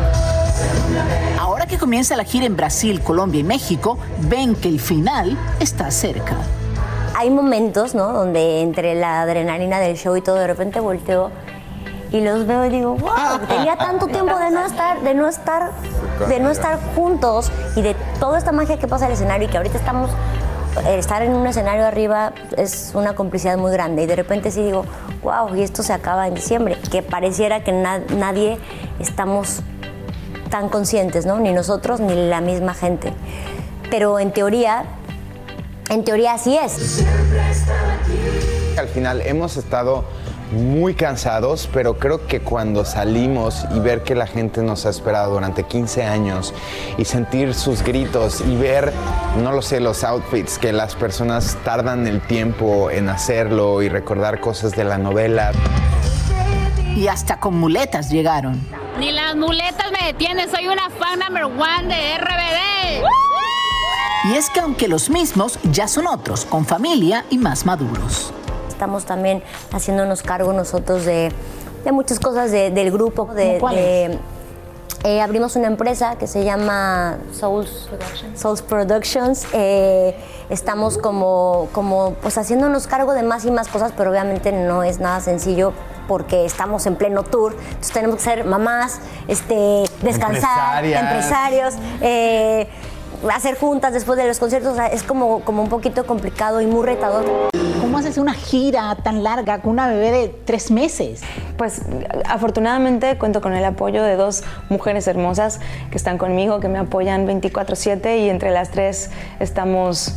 Ahora 1.39 1.65
que 1.65 1.77
comienza 1.79 2.15
la 2.15 2.23
gira 2.23 2.45
en 2.45 2.55
Brasil, 2.55 3.01
Colombia 3.01 3.39
y 3.39 3.43
México, 3.43 3.97
ven 4.19 4.53
que 4.55 4.67
el 4.69 4.79
final 4.79 5.37
está 5.59 5.89
cerca. 5.89 6.35
Hay 7.21 7.29
momentos, 7.29 7.93
¿no? 7.93 8.13
Donde 8.13 8.61
entre 8.61 8.95
la 8.95 9.21
adrenalina 9.21 9.79
del 9.79 9.95
show 9.95 10.15
y 10.17 10.21
todo, 10.21 10.37
de 10.37 10.47
repente 10.47 10.79
volteo 10.79 11.29
y 12.11 12.19
los 12.21 12.47
veo 12.47 12.65
y 12.65 12.69
digo, 12.69 12.95
wow, 12.95 13.37
tenía 13.47 13.77
tanto 13.77 14.07
tiempo 14.07 14.35
de 14.39 14.49
no 14.49 14.65
estar, 14.65 14.99
de 15.01 15.13
no 15.13 15.27
estar, 15.27 15.69
de 16.27 16.39
no 16.39 16.49
estar 16.49 16.79
juntos 16.95 17.51
y 17.75 17.83
de 17.83 17.95
toda 18.19 18.39
esta 18.39 18.51
magia 18.51 18.79
que 18.79 18.87
pasa 18.87 19.05
en 19.05 19.11
el 19.11 19.17
escenario 19.17 19.47
y 19.47 19.51
que 19.51 19.57
ahorita 19.57 19.77
estamos, 19.77 20.09
eh, 20.87 20.97
estar 20.97 21.21
en 21.21 21.35
un 21.35 21.45
escenario 21.45 21.85
arriba 21.85 22.33
es 22.57 22.93
una 22.95 23.13
complicidad 23.13 23.55
muy 23.55 23.71
grande 23.71 24.01
y 24.01 24.07
de 24.07 24.15
repente 24.15 24.49
sí 24.49 24.63
digo, 24.63 24.83
wow, 25.21 25.55
y 25.55 25.61
esto 25.61 25.83
se 25.83 25.93
acaba 25.93 26.27
en 26.27 26.33
diciembre, 26.33 26.75
que 26.91 27.03
pareciera 27.03 27.63
que 27.63 27.71
na- 27.71 28.01
nadie 28.17 28.57
estamos 28.99 29.59
tan 30.49 30.69
conscientes, 30.69 31.27
¿no? 31.27 31.37
Ni 31.39 31.53
nosotros 31.53 31.99
ni 31.99 32.15
la 32.15 32.41
misma 32.41 32.73
gente. 32.73 33.13
Pero 33.91 34.19
en 34.19 34.31
teoría, 34.31 34.85
en 35.91 36.05
teoría 36.05 36.33
así 36.33 36.57
es. 36.57 37.05
Al 38.77 38.87
final 38.87 39.21
hemos 39.21 39.57
estado 39.57 40.05
muy 40.51 40.95
cansados, 40.95 41.69
pero 41.71 41.97
creo 41.97 42.27
que 42.27 42.39
cuando 42.39 42.85
salimos 42.85 43.65
y 43.75 43.79
ver 43.79 44.03
que 44.03 44.15
la 44.15 44.25
gente 44.25 44.63
nos 44.63 44.85
ha 44.85 44.89
esperado 44.89 45.33
durante 45.33 45.63
15 45.63 46.03
años 46.03 46.53
y 46.97 47.05
sentir 47.05 47.53
sus 47.53 47.83
gritos 47.83 48.41
y 48.41 48.55
ver, 48.55 48.91
no 49.43 49.51
lo 49.51 49.61
sé, 49.61 49.81
los 49.81 50.03
outfits, 50.03 50.57
que 50.57 50.71
las 50.71 50.95
personas 50.95 51.57
tardan 51.65 52.07
el 52.07 52.21
tiempo 52.21 52.89
en 52.89 53.09
hacerlo 53.09 53.81
y 53.81 53.89
recordar 53.89 54.39
cosas 54.39 54.71
de 54.71 54.85
la 54.85 54.97
novela. 54.97 55.51
Y 56.95 57.07
hasta 57.07 57.37
con 57.39 57.55
muletas 57.57 58.09
llegaron. 58.09 58.59
Ni 58.97 59.11
las 59.11 59.35
muletas 59.35 59.91
me 59.91 60.07
detienen, 60.07 60.49
soy 60.49 60.67
una 60.67 60.89
fan 60.89 61.19
number 61.19 61.45
one 61.45 61.87
de 61.87 62.17
RBD. 62.17 63.30
Y 64.29 64.35
es 64.35 64.49
que 64.49 64.59
aunque 64.59 64.87
los 64.87 65.09
mismos 65.09 65.57
ya 65.71 65.87
son 65.87 66.07
otros, 66.07 66.45
con 66.45 66.65
familia 66.65 67.25
y 67.29 67.37
más 67.37 67.65
maduros. 67.65 68.31
Estamos 68.69 69.05
también 69.05 69.43
haciéndonos 69.73 70.21
cargo 70.21 70.53
nosotros 70.53 71.05
de, 71.05 71.31
de 71.83 71.91
muchas 71.91 72.19
cosas 72.19 72.51
de- 72.51 72.69
del 72.71 72.91
grupo. 72.91 73.25
De, 73.33 74.19
eh, 75.03 75.19
abrimos 75.21 75.55
una 75.55 75.65
empresa 75.65 76.15
que 76.19 76.27
se 76.27 76.43
llama 76.43 77.17
Souls 77.31 77.89
Souls 78.35 78.61
Productions. 78.61 79.47
Eh, 79.53 80.15
estamos 80.49 80.99
como, 80.99 81.69
como 81.71 82.13
pues 82.21 82.37
haciéndonos 82.37 82.85
cargo 82.85 83.13
de 83.13 83.23
más 83.23 83.45
y 83.45 83.51
más 83.51 83.67
cosas, 83.67 83.91
pero 83.97 84.11
obviamente 84.11 84.51
no 84.51 84.83
es 84.83 84.99
nada 84.99 85.19
sencillo 85.19 85.73
porque 86.07 86.45
estamos 86.45 86.85
en 86.85 86.95
pleno 86.95 87.23
tour. 87.23 87.53
Entonces 87.53 87.91
tenemos 87.93 88.17
que 88.17 88.23
ser 88.23 88.45
mamás, 88.45 88.99
este, 89.27 89.83
descansar, 90.03 90.85
empresarios. 90.85 91.73
eh, 92.01 92.69
hacer 93.33 93.57
juntas 93.57 93.93
después 93.93 94.17
de 94.17 94.27
los 94.27 94.39
conciertos 94.39 94.73
o 94.73 94.75
sea, 94.75 94.87
es 94.87 95.03
como, 95.03 95.41
como 95.41 95.61
un 95.63 95.69
poquito 95.69 96.05
complicado 96.05 96.61
y 96.61 96.65
muy 96.65 96.85
retador. 96.85 97.25
¿Cómo 97.81 97.97
haces 97.97 98.17
una 98.17 98.33
gira 98.33 98.95
tan 99.03 99.23
larga 99.23 99.59
con 99.59 99.71
una 99.71 99.87
bebé 99.89 100.11
de 100.11 100.27
tres 100.45 100.71
meses? 100.71 101.21
Pues 101.57 101.81
afortunadamente 102.27 103.17
cuento 103.17 103.41
con 103.41 103.53
el 103.53 103.65
apoyo 103.65 104.03
de 104.03 104.15
dos 104.15 104.43
mujeres 104.69 105.07
hermosas 105.07 105.59
que 105.91 105.97
están 105.97 106.17
conmigo, 106.17 106.59
que 106.59 106.67
me 106.67 106.79
apoyan 106.79 107.27
24/7 107.27 108.17
y 108.19 108.29
entre 108.29 108.51
las 108.51 108.69
tres 108.69 109.09
estamos 109.39 110.15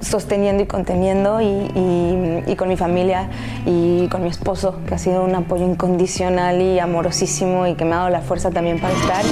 sosteniendo 0.00 0.62
y 0.62 0.66
conteniendo 0.66 1.40
y, 1.40 1.44
y- 1.46 2.42
y 2.46 2.56
con 2.56 2.68
mi 2.68 2.76
familia 2.76 3.28
y 3.64 4.08
con 4.08 4.22
mi 4.22 4.28
esposo, 4.28 4.80
que 4.86 4.94
ha 4.94 4.98
sido 4.98 5.24
un 5.24 5.34
apoyo 5.34 5.64
incondicional 5.64 6.60
y 6.60 6.78
amorosísimo 6.78 7.66
y 7.66 7.74
que 7.74 7.84
me 7.84 7.94
ha 7.94 7.98
dado 7.98 8.10
la 8.10 8.20
fuerza 8.20 8.50
también 8.50 8.80
para 8.80 8.94
estar. 8.94 9.24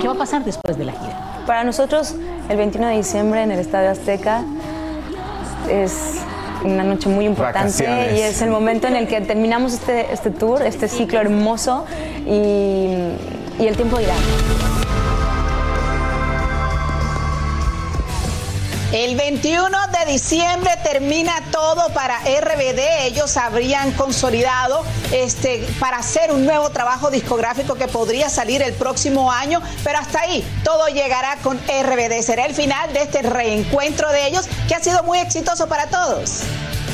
¿Qué 0.00 0.06
va 0.08 0.14
a 0.14 0.18
pasar 0.18 0.44
después 0.44 0.76
de 0.76 0.84
la 0.84 0.92
gira? 0.92 1.29
Para 1.50 1.64
nosotros, 1.64 2.14
el 2.48 2.56
21 2.56 2.86
de 2.86 2.96
diciembre 2.98 3.42
en 3.42 3.50
el 3.50 3.58
Estadio 3.58 3.90
Azteca 3.90 4.44
es 5.68 6.20
una 6.62 6.84
noche 6.84 7.08
muy 7.08 7.24
importante 7.24 7.82
Vacaciones. 7.82 8.16
y 8.16 8.22
es 8.22 8.40
el 8.42 8.50
momento 8.50 8.86
en 8.86 8.94
el 8.94 9.08
que 9.08 9.20
terminamos 9.20 9.72
este, 9.72 10.12
este 10.12 10.30
tour, 10.30 10.62
este 10.62 10.86
ciclo 10.86 11.18
hermoso 11.18 11.86
y, 12.24 12.94
y 13.58 13.66
el 13.66 13.74
tiempo 13.74 13.98
irá. 13.98 14.14
El 18.92 19.14
21 19.14 19.68
de 19.86 20.12
diciembre 20.12 20.72
termina 20.82 21.32
todo 21.52 21.90
para 21.94 22.18
RBD. 22.18 23.04
Ellos 23.04 23.36
habrían 23.36 23.92
consolidado 23.92 24.84
este, 25.12 25.64
para 25.78 25.98
hacer 25.98 26.32
un 26.32 26.44
nuevo 26.44 26.70
trabajo 26.70 27.08
discográfico 27.08 27.76
que 27.76 27.86
podría 27.86 28.28
salir 28.28 28.62
el 28.62 28.72
próximo 28.72 29.30
año, 29.30 29.62
pero 29.84 30.00
hasta 30.00 30.22
ahí 30.22 30.44
todo 30.64 30.88
llegará 30.88 31.36
con 31.36 31.56
RBD. 31.58 32.20
Será 32.20 32.46
el 32.46 32.54
final 32.54 32.92
de 32.92 33.02
este 33.02 33.22
reencuentro 33.22 34.10
de 34.10 34.26
ellos 34.26 34.48
que 34.66 34.74
ha 34.74 34.82
sido 34.82 35.04
muy 35.04 35.18
exitoso 35.18 35.68
para 35.68 35.86
todos. 35.86 36.40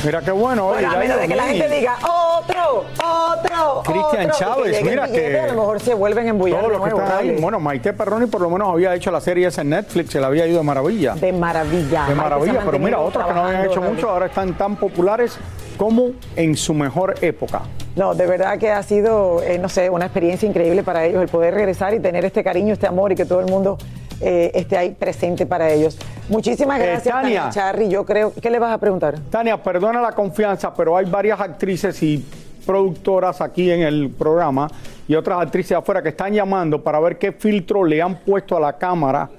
Mira 0.07 0.21
qué 0.21 0.31
bueno. 0.31 0.67
Bueno, 0.67 0.89
a 0.89 0.95
menos 0.97 1.19
de 1.19 1.27
que 1.27 1.35
la 1.35 1.43
gente 1.43 1.67
diga 1.67 1.97
otro, 1.97 2.85
otro. 2.95 3.83
Cristian 3.83 4.31
otro", 4.31 4.67
y 4.67 4.71
Chávez, 4.71 4.83
mira 4.85 5.07
que- 5.09 5.37
A 5.37 5.47
lo 5.47 5.53
mejor 5.55 5.81
se 5.81 5.93
vuelven 5.93 6.27
embullar 6.29 6.61
Todos 6.61 6.71
de 6.71 6.77
los 6.77 6.83
que 6.85 6.91
nuevo, 6.91 7.03
están 7.05 7.19
ahí. 7.19 7.27
dale. 7.27 7.41
Bueno, 7.41 7.59
Maite 7.59 7.91
Perroni 7.91 8.25
por 8.27 8.39
lo 8.39 8.49
menos 8.49 8.69
había 8.69 8.95
hecho 8.95 9.11
la 9.11 9.19
serie 9.19 9.47
esa 9.47 9.63
en 9.63 9.71
Netflix, 9.71 10.11
se 10.11 10.21
la 10.21 10.27
había 10.27 10.47
ido 10.47 10.59
de 10.59 10.63
maravilla. 10.63 11.13
De 11.15 11.33
maravilla. 11.33 12.05
De 12.07 12.15
maravilla, 12.15 12.61
pero 12.63 12.79
mira, 12.79 12.99
otros 13.01 13.25
que 13.27 13.33
no 13.33 13.43
habían 13.47 13.65
hecho 13.65 13.81
mucho 13.81 14.09
ahora 14.09 14.27
están 14.27 14.57
tan 14.57 14.77
populares 14.77 15.37
como 15.75 16.11
en 16.37 16.55
su 16.55 16.73
mejor 16.73 17.15
época. 17.21 17.63
No, 17.97 18.15
de 18.15 18.27
verdad 18.27 18.57
que 18.59 18.71
ha 18.71 18.81
sido, 18.83 19.41
eh, 19.43 19.57
no 19.59 19.67
sé, 19.67 19.89
una 19.89 20.05
experiencia 20.05 20.47
increíble 20.47 20.83
para 20.83 21.03
ellos 21.03 21.21
el 21.21 21.27
poder 21.27 21.53
regresar 21.53 21.93
y 21.93 21.99
tener 21.99 22.23
este 22.23 22.43
cariño, 22.45 22.71
este 22.71 22.87
amor 22.87 23.11
y 23.11 23.15
que 23.15 23.25
todo 23.25 23.41
el 23.41 23.47
mundo 23.47 23.77
eh, 24.21 24.51
esté 24.53 24.77
ahí 24.77 24.91
presente 24.91 25.45
para 25.45 25.69
ellos. 25.69 25.97
Muchísimas 26.29 26.79
Eh, 26.79 26.85
gracias, 26.85 27.13
Tania. 27.51 27.89
Yo 27.89 28.05
creo, 28.05 28.33
¿qué 28.41 28.49
le 28.49 28.59
vas 28.59 28.73
a 28.73 28.77
preguntar? 28.77 29.19
Tania, 29.29 29.61
perdona 29.61 30.01
la 30.01 30.11
confianza, 30.11 30.73
pero 30.73 30.97
hay 30.97 31.05
varias 31.05 31.39
actrices 31.39 32.01
y 32.03 32.23
productoras 32.65 33.39
aquí 33.41 33.71
en 33.71 33.81
el 33.81 34.09
programa 34.09 34.69
y 35.07 35.15
otras 35.15 35.39
actrices 35.39 35.77
afuera 35.77 36.01
que 36.03 36.09
están 36.09 36.33
llamando 36.33 36.83
para 36.83 36.99
ver 36.99 37.17
qué 37.17 37.31
filtro 37.31 37.85
le 37.85 38.01
han 38.01 38.15
puesto 38.19 38.57
a 38.57 38.59
la 38.59 38.73
cámara 38.77 39.29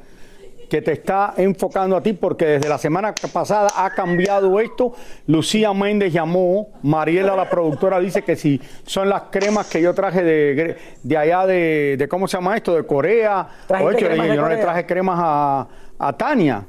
que 0.68 0.82
te 0.82 0.92
está 0.92 1.34
enfocando 1.36 1.96
a 1.96 2.02
ti, 2.02 2.12
porque 2.12 2.46
desde 2.46 2.68
la 2.68 2.78
semana 2.78 3.14
pasada 3.32 3.68
ha 3.74 3.90
cambiado 3.90 4.60
esto. 4.60 4.94
Lucía 5.26 5.72
Méndez 5.72 6.12
llamó, 6.12 6.68
Mariela, 6.82 7.34
la 7.34 7.48
productora, 7.48 7.98
dice 8.00 8.22
que 8.22 8.36
si 8.36 8.60
son 8.84 9.08
las 9.08 9.22
cremas 9.30 9.68
que 9.68 9.80
yo 9.80 9.94
traje 9.94 10.22
de, 10.22 10.76
de 11.02 11.16
allá 11.16 11.46
de, 11.46 11.96
de, 11.98 12.08
¿cómo 12.08 12.28
se 12.28 12.36
llama 12.36 12.56
esto? 12.56 12.74
De 12.74 12.84
Corea. 12.84 13.46
¿Trajiste 13.66 14.06
Oye, 14.06 14.16
yo, 14.16 14.34
yo 14.34 14.42
no 14.42 14.48
le 14.48 14.56
traje 14.58 14.86
cremas 14.86 15.18
a, 15.20 15.68
a 15.98 16.12
Tania. 16.12 16.64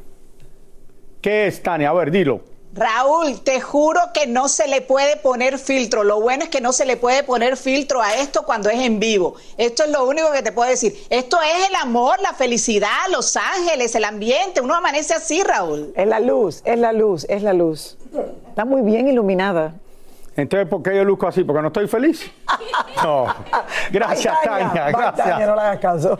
¿Qué 1.21 1.47
es 1.47 1.61
Tania? 1.61 1.89
A 1.89 1.93
ver, 1.93 2.11
dilo. 2.11 2.48
Raúl, 2.73 3.41
te 3.41 3.59
juro 3.61 3.99
que 4.13 4.27
no 4.27 4.47
se 4.47 4.67
le 4.67 4.81
puede 4.81 5.17
poner 5.17 5.57
filtro. 5.57 6.03
Lo 6.03 6.21
bueno 6.21 6.43
es 6.43 6.49
que 6.49 6.61
no 6.61 6.71
se 6.71 6.85
le 6.85 6.97
puede 6.97 7.23
poner 7.23 7.57
filtro 7.57 8.01
a 8.01 8.15
esto 8.15 8.43
cuando 8.43 8.69
es 8.69 8.79
en 8.79 8.99
vivo. 8.99 9.35
Esto 9.57 9.83
es 9.83 9.89
lo 9.89 10.05
único 10.05 10.31
que 10.31 10.43
te 10.43 10.51
puedo 10.51 10.69
decir. 10.69 10.93
Esto 11.09 11.37
es 11.41 11.67
el 11.69 11.75
amor, 11.75 12.19
la 12.21 12.33
felicidad, 12.33 12.89
Los 13.11 13.35
Ángeles, 13.37 13.95
el 13.95 14.03
ambiente. 14.03 14.61
Uno 14.61 14.75
amanece 14.75 15.15
así, 15.15 15.41
Raúl. 15.43 15.91
Es 15.95 16.07
la 16.07 16.19
luz, 16.19 16.61
es 16.63 16.77
la 16.77 16.93
luz, 16.93 17.25
es 17.27 17.41
la 17.41 17.53
luz. 17.53 17.97
Está 18.49 18.65
muy 18.65 18.81
bien 18.81 19.07
iluminada. 19.07 19.73
Entonces, 20.35 20.69
¿por 20.69 20.81
qué 20.83 20.95
yo 20.95 21.03
luzco 21.03 21.27
así? 21.27 21.43
¿Porque 21.43 21.61
no 21.61 21.67
estoy 21.67 21.87
feliz? 21.87 22.29
No. 23.03 23.33
Gracias, 23.91 24.35
Tania. 24.43 24.89
Gracias. 24.91 25.15
Tania, 25.15 25.47
no 25.47 25.55
le 25.55 25.61
hagas 25.61 25.79
caso. 25.79 26.19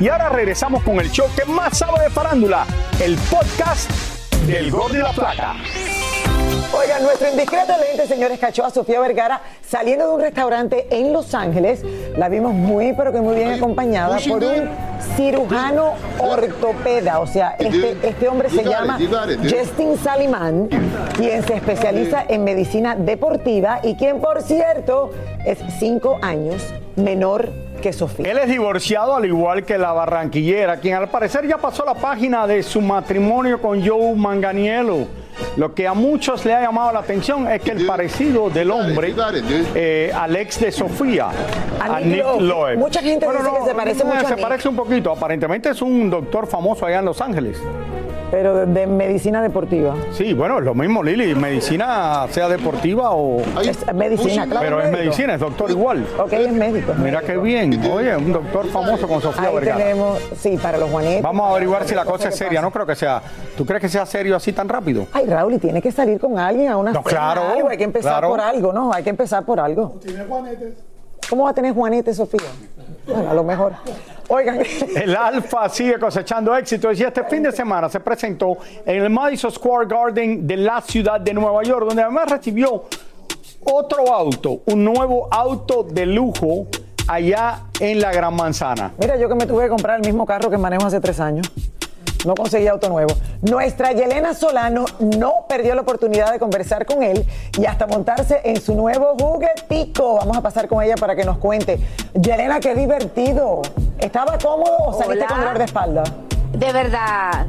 Y 0.00 0.08
ahora 0.08 0.28
regresamos 0.28 0.84
con 0.84 1.00
el 1.00 1.10
show 1.10 1.26
que 1.34 1.44
más 1.44 1.76
sabe 1.76 2.04
de 2.04 2.10
farándula, 2.10 2.64
el 3.02 3.16
podcast 3.16 3.90
del 4.46 4.70
Gol 4.70 4.92
de 4.92 5.00
la 5.00 5.10
Plata. 5.10 5.56
Oiga, 6.72 7.00
nuestro 7.00 7.30
indiscreto 7.30 7.72
lente, 7.80 8.06
señores, 8.06 8.38
cachó 8.38 8.64
a 8.64 8.70
Sofía 8.70 9.00
Vergara 9.00 9.40
saliendo 9.66 10.06
de 10.06 10.14
un 10.14 10.20
restaurante 10.20 10.86
en 10.90 11.12
Los 11.12 11.34
Ángeles. 11.34 11.82
La 12.16 12.28
vimos 12.28 12.54
muy, 12.54 12.92
pero 12.92 13.10
que 13.10 13.20
muy 13.20 13.34
bien 13.34 13.54
acompañada 13.54 14.18
por 14.28 14.44
un 14.44 14.68
cirujano 15.16 15.94
ortopeda. 16.18 17.18
O 17.18 17.26
sea, 17.26 17.56
este, 17.58 17.96
este 18.00 18.28
hombre 18.28 18.50
se 18.50 18.62
llama 18.62 18.98
Justin 19.42 19.98
Salimán, 19.98 20.68
quien 21.16 21.42
se 21.42 21.54
especializa 21.54 22.24
en 22.28 22.44
medicina 22.44 22.94
deportiva 22.94 23.80
y 23.82 23.96
quien, 23.96 24.20
por 24.20 24.42
cierto, 24.42 25.10
es 25.44 25.58
cinco 25.80 26.18
años 26.22 26.62
menor 26.94 27.50
que 27.80 27.92
Sofía. 27.92 28.30
Él 28.30 28.38
es 28.38 28.48
divorciado 28.48 29.16
al 29.16 29.24
igual 29.24 29.64
que 29.64 29.78
la 29.78 29.92
barranquillera, 29.92 30.78
quien 30.78 30.94
al 30.94 31.08
parecer 31.08 31.46
ya 31.46 31.58
pasó 31.58 31.84
la 31.84 31.94
página 31.94 32.46
de 32.46 32.62
su 32.62 32.80
matrimonio 32.80 33.60
con 33.60 33.86
Joe 33.86 34.14
Manganiello. 34.14 35.06
Lo 35.56 35.72
que 35.72 35.86
a 35.86 35.94
muchos 35.94 36.44
le 36.44 36.54
ha 36.54 36.62
llamado 36.62 36.92
la 36.92 37.00
atención 37.00 37.48
es 37.48 37.62
que 37.62 37.70
el 37.70 37.86
parecido 37.86 38.50
del 38.50 38.70
hombre 38.70 39.14
eh, 39.74 40.12
al 40.14 40.34
ex 40.36 40.60
de 40.60 40.72
Sofía, 40.72 41.28
a 41.80 42.00
Nick 42.00 42.24
Loeb. 42.40 42.78
Mucha 42.78 43.00
gente 43.00 43.26
dice 43.26 43.38
que 43.38 43.68
se 43.68 43.74
parece 43.74 44.04
mucho 44.04 44.18
a 44.18 44.28
Se 44.28 44.34
Nick. 44.34 44.42
parece 44.42 44.68
un 44.68 44.76
poquito. 44.76 45.12
Aparentemente 45.12 45.70
es 45.70 45.80
un 45.80 46.10
doctor 46.10 46.46
famoso 46.46 46.86
allá 46.86 46.98
en 46.98 47.04
Los 47.04 47.20
Ángeles. 47.20 47.60
Pero 48.30 48.54
de, 48.54 48.66
de 48.66 48.86
medicina 48.86 49.40
deportiva. 49.40 49.94
Sí, 50.12 50.34
bueno, 50.34 50.58
es 50.58 50.64
lo 50.64 50.74
mismo, 50.74 51.02
Lili. 51.02 51.34
Medicina, 51.34 52.26
sea 52.30 52.48
deportiva 52.48 53.10
o. 53.12 53.40
Es 53.62 53.92
medicina, 53.94 54.44
claro. 54.46 54.60
Pero 54.60 54.78
es 54.80 54.90
médico. 54.90 55.02
medicina, 55.04 55.34
es 55.34 55.40
doctor 55.40 55.70
igual. 55.70 56.06
Ok, 56.18 56.32
es 56.34 56.52
médico. 56.52 56.92
Mira 56.98 57.22
qué 57.22 57.38
bien. 57.38 57.80
Oye, 57.90 58.14
un 58.16 58.32
doctor 58.32 58.66
famoso 58.66 59.08
con 59.08 59.22
Sofía 59.22 59.48
Ahí 59.48 59.54
Vergara. 59.54 59.78
tenemos, 59.78 60.18
sí, 60.38 60.58
para 60.62 60.76
los 60.76 60.90
Juanetes. 60.90 61.22
Vamos 61.22 61.46
a 61.46 61.50
averiguar 61.52 61.86
si 61.88 61.94
la 61.94 62.04
cosa 62.04 62.28
es 62.28 62.36
seria. 62.36 62.60
No 62.60 62.70
creo 62.70 62.84
que 62.84 62.94
sea. 62.96 63.22
¿Tú 63.56 63.64
crees 63.64 63.80
que 63.80 63.88
sea 63.88 64.04
serio 64.04 64.36
así 64.36 64.52
tan 64.52 64.68
rápido? 64.68 65.06
Ay, 65.12 65.24
Raúl, 65.26 65.54
y 65.54 65.58
tiene 65.58 65.80
que 65.80 65.90
salir 65.90 66.20
con 66.20 66.38
alguien 66.38 66.68
a 66.70 66.76
una 66.76 66.92
No, 66.92 67.00
cena, 67.02 67.10
claro, 67.10 67.42
algo. 67.48 67.68
Hay 67.70 67.78
que 67.78 67.84
empezar 67.84 68.12
claro. 68.12 68.28
por 68.28 68.40
algo, 68.40 68.72
¿no? 68.74 68.92
Hay 68.92 69.02
que 69.02 69.10
empezar 69.10 69.44
por 69.44 69.58
algo. 69.58 69.98
¿Cómo 71.30 71.44
va 71.44 71.50
a 71.50 71.54
tener 71.54 71.72
Juanete, 71.74 72.12
Sofía? 72.14 72.40
Bueno, 73.08 73.30
a 73.30 73.34
lo 73.34 73.42
mejor. 73.42 73.72
Oigan. 74.28 74.60
El 74.94 75.16
Alfa 75.16 75.68
sigue 75.68 75.98
cosechando 75.98 76.54
éxitos 76.54 77.00
y 77.00 77.02
este 77.02 77.24
fin 77.24 77.42
de 77.42 77.52
semana 77.52 77.88
se 77.88 78.00
presentó 78.00 78.58
en 78.84 79.02
el 79.02 79.10
Madison 79.10 79.50
Square 79.50 79.86
Garden 79.88 80.46
de 80.46 80.56
la 80.58 80.82
ciudad 80.82 81.20
de 81.20 81.32
Nueva 81.32 81.62
York, 81.62 81.86
donde 81.86 82.02
además 82.02 82.30
recibió 82.30 82.84
otro 83.64 84.12
auto, 84.12 84.60
un 84.66 84.84
nuevo 84.84 85.28
auto 85.32 85.82
de 85.82 86.06
lujo 86.06 86.66
allá 87.06 87.62
en 87.80 88.00
la 88.00 88.12
Gran 88.12 88.34
Manzana. 88.34 88.92
Mira, 88.98 89.16
yo 89.16 89.28
que 89.28 89.34
me 89.34 89.46
tuve 89.46 89.64
que 89.64 89.70
comprar 89.70 89.96
el 89.96 90.06
mismo 90.06 90.26
carro 90.26 90.50
que 90.50 90.58
manejo 90.58 90.86
hace 90.86 91.00
tres 91.00 91.18
años. 91.20 91.50
No 92.28 92.34
conseguí 92.34 92.68
auto 92.68 92.90
nuevo. 92.90 93.14
Nuestra 93.40 93.92
Yelena 93.92 94.34
Solano 94.34 94.84
no 95.00 95.46
perdió 95.48 95.74
la 95.74 95.80
oportunidad 95.80 96.30
de 96.30 96.38
conversar 96.38 96.84
con 96.84 97.02
él 97.02 97.24
y 97.58 97.64
hasta 97.64 97.86
montarse 97.86 98.42
en 98.44 98.60
su 98.60 98.74
nuevo 98.74 99.16
juguetico. 99.18 100.16
Vamos 100.16 100.36
a 100.36 100.42
pasar 100.42 100.68
con 100.68 100.82
ella 100.82 100.96
para 100.96 101.16
que 101.16 101.24
nos 101.24 101.38
cuente. 101.38 101.80
Yelena, 102.12 102.60
qué 102.60 102.74
divertido. 102.74 103.62
¿Estaba 103.98 104.36
cómodo 104.36 104.76
o 104.88 104.92
saliste 104.92 105.24
Hola. 105.24 105.26
con 105.26 105.40
dolor 105.40 105.56
de 105.58 105.64
espalda? 105.64 106.04
De 106.52 106.70
verdad. 106.70 107.46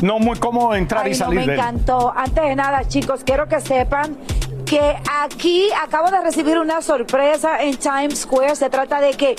No 0.00 0.18
muy 0.18 0.38
cómodo 0.38 0.74
entrar 0.74 1.04
Ay, 1.04 1.12
y 1.12 1.18
no, 1.18 1.18
salir 1.26 1.40
me 1.40 1.46
de 1.48 1.52
él. 1.52 1.58
encantó. 1.58 2.10
Antes 2.16 2.42
de 2.42 2.56
nada, 2.56 2.88
chicos, 2.88 3.20
quiero 3.22 3.46
que 3.48 3.60
sepan 3.60 4.16
que 4.64 4.96
aquí 5.22 5.68
acabo 5.84 6.10
de 6.10 6.22
recibir 6.22 6.58
una 6.58 6.80
sorpresa 6.80 7.62
en 7.62 7.76
Times 7.76 8.20
Square. 8.20 8.56
Se 8.56 8.70
trata 8.70 8.98
de 8.98 9.10
que 9.10 9.36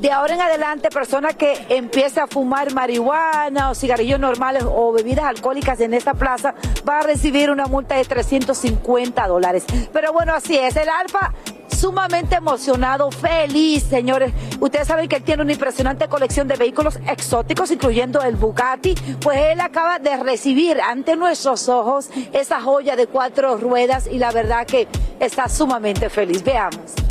de 0.00 0.10
ahora 0.10 0.34
en 0.34 0.40
adelante, 0.40 0.88
persona 0.88 1.34
que 1.34 1.66
empiece 1.68 2.20
a 2.20 2.26
fumar 2.26 2.72
marihuana 2.72 3.70
o 3.70 3.74
cigarrillos 3.74 4.18
normales 4.18 4.64
o 4.66 4.92
bebidas 4.92 5.26
alcohólicas 5.26 5.78
en 5.80 5.92
esta 5.92 6.14
plaza 6.14 6.54
va 6.88 7.00
a 7.00 7.02
recibir 7.02 7.50
una 7.50 7.66
multa 7.66 7.96
de 7.96 8.04
350 8.04 9.26
dólares. 9.26 9.64
Pero 9.92 10.12
bueno, 10.14 10.32
así 10.32 10.56
es. 10.56 10.74
El 10.76 10.88
Alfa 10.88 11.34
sumamente 11.68 12.36
emocionado, 12.36 13.10
feliz, 13.10 13.82
señores. 13.82 14.32
Ustedes 14.58 14.86
saben 14.86 15.08
que 15.08 15.16
él 15.16 15.22
tiene 15.22 15.42
una 15.42 15.52
impresionante 15.52 16.08
colección 16.08 16.48
de 16.48 16.56
vehículos 16.56 16.98
exóticos, 17.06 17.70
incluyendo 17.70 18.22
el 18.22 18.36
Bugatti. 18.36 18.94
Pues 19.20 19.38
él 19.52 19.60
acaba 19.60 19.98
de 19.98 20.16
recibir 20.16 20.80
ante 20.80 21.16
nuestros 21.16 21.68
ojos 21.68 22.08
esa 22.32 22.60
joya 22.60 22.96
de 22.96 23.06
cuatro 23.06 23.56
ruedas 23.58 24.08
y 24.10 24.18
la 24.18 24.30
verdad 24.32 24.66
que 24.66 24.88
está 25.20 25.48
sumamente 25.48 26.08
feliz. 26.08 26.42
Veamos. 26.42 27.09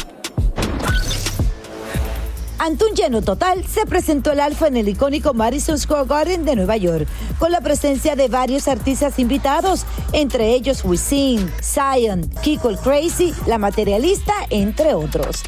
Ante 2.62 2.84
un 2.84 2.94
lleno 2.94 3.22
total, 3.22 3.66
se 3.66 3.86
presentó 3.86 4.34
el 4.34 4.42
Alfa 4.42 4.68
en 4.68 4.76
el 4.76 4.90
icónico 4.90 5.34
Madison 5.34 5.80
Square 5.80 6.08
Garden 6.08 6.44
de 6.44 6.58
Nueva 6.58 6.76
York, 6.76 7.08
con 7.38 7.54
la 7.54 7.62
presencia 7.62 8.18
de 8.18 8.28
varios 8.28 8.68
artistas 8.68 9.18
invitados, 9.18 9.86
entre 10.12 10.50
ellos 10.50 10.84
Wisin, 10.84 11.50
Zion, 11.64 12.30
Kiko 12.42 12.70
el 12.70 12.78
Crazy, 12.78 13.34
La 13.48 13.58
Materialista, 13.58 14.34
entre 14.50 14.94
otros. 14.94 15.42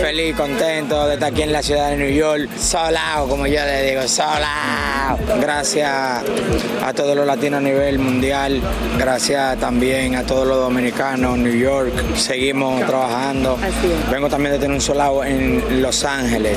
Feliz, 0.00 0.34
contento 0.34 1.06
de 1.06 1.14
estar 1.14 1.32
aquí 1.32 1.42
en 1.42 1.52
la 1.52 1.62
ciudad 1.62 1.90
de 1.90 1.98
New 1.98 2.10
York, 2.10 2.50
solao, 2.58 3.28
como 3.28 3.46
yo 3.46 3.64
le 3.64 3.90
digo, 3.90 4.08
solao. 4.08 5.16
Gracias 5.40 6.24
a 6.82 6.92
todos 6.92 7.14
los 7.14 7.24
latinos 7.24 7.58
a 7.58 7.62
nivel 7.62 8.00
mundial, 8.00 8.60
gracias 8.98 9.56
también 9.60 10.16
a 10.16 10.24
todos 10.24 10.48
los 10.48 10.56
dominicanos, 10.56 11.38
New 11.38 11.56
York, 11.56 11.92
seguimos 12.16 12.84
trabajando. 12.86 13.56
Vengo 14.10 14.28
también 14.28 14.54
de 14.54 14.58
tener 14.58 14.74
un 14.74 14.80
solao 14.80 15.22
en 15.22 15.80
Los 15.80 16.04
Ángeles. 16.04 16.55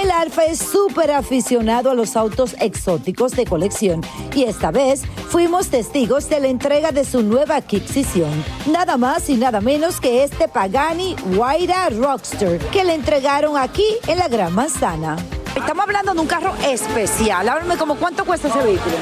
El 0.00 0.10
Alfa 0.10 0.44
es 0.44 0.58
súper 0.58 1.10
aficionado 1.10 1.90
a 1.90 1.94
los 1.94 2.16
autos 2.16 2.54
exóticos 2.60 3.32
de 3.32 3.44
colección 3.44 4.00
y 4.34 4.44
esta 4.44 4.70
vez 4.70 5.02
fuimos 5.28 5.68
testigos 5.68 6.28
de 6.28 6.40
la 6.40 6.48
entrega 6.48 6.92
de 6.92 7.04
su 7.04 7.22
nueva 7.22 7.56
adquisición. 7.56 8.30
Nada 8.70 8.96
más 8.96 9.28
y 9.30 9.36
nada 9.36 9.60
menos 9.60 10.00
que 10.00 10.24
este 10.24 10.48
Pagani 10.48 11.16
Huayra 11.36 11.88
Rockster 11.90 12.58
que 12.70 12.84
le 12.84 12.94
entregaron 12.94 13.56
aquí 13.56 13.86
en 14.06 14.18
la 14.18 14.28
Gran 14.28 14.54
Manzana. 14.54 15.16
Estamos 15.54 15.84
hablando 15.84 16.14
de 16.14 16.20
un 16.20 16.26
carro 16.26 16.54
especial. 16.66 17.48
Háblame 17.48 17.76
cuánto 17.98 18.24
cuesta 18.24 18.48
ese 18.48 18.58
vehículo. 18.58 18.96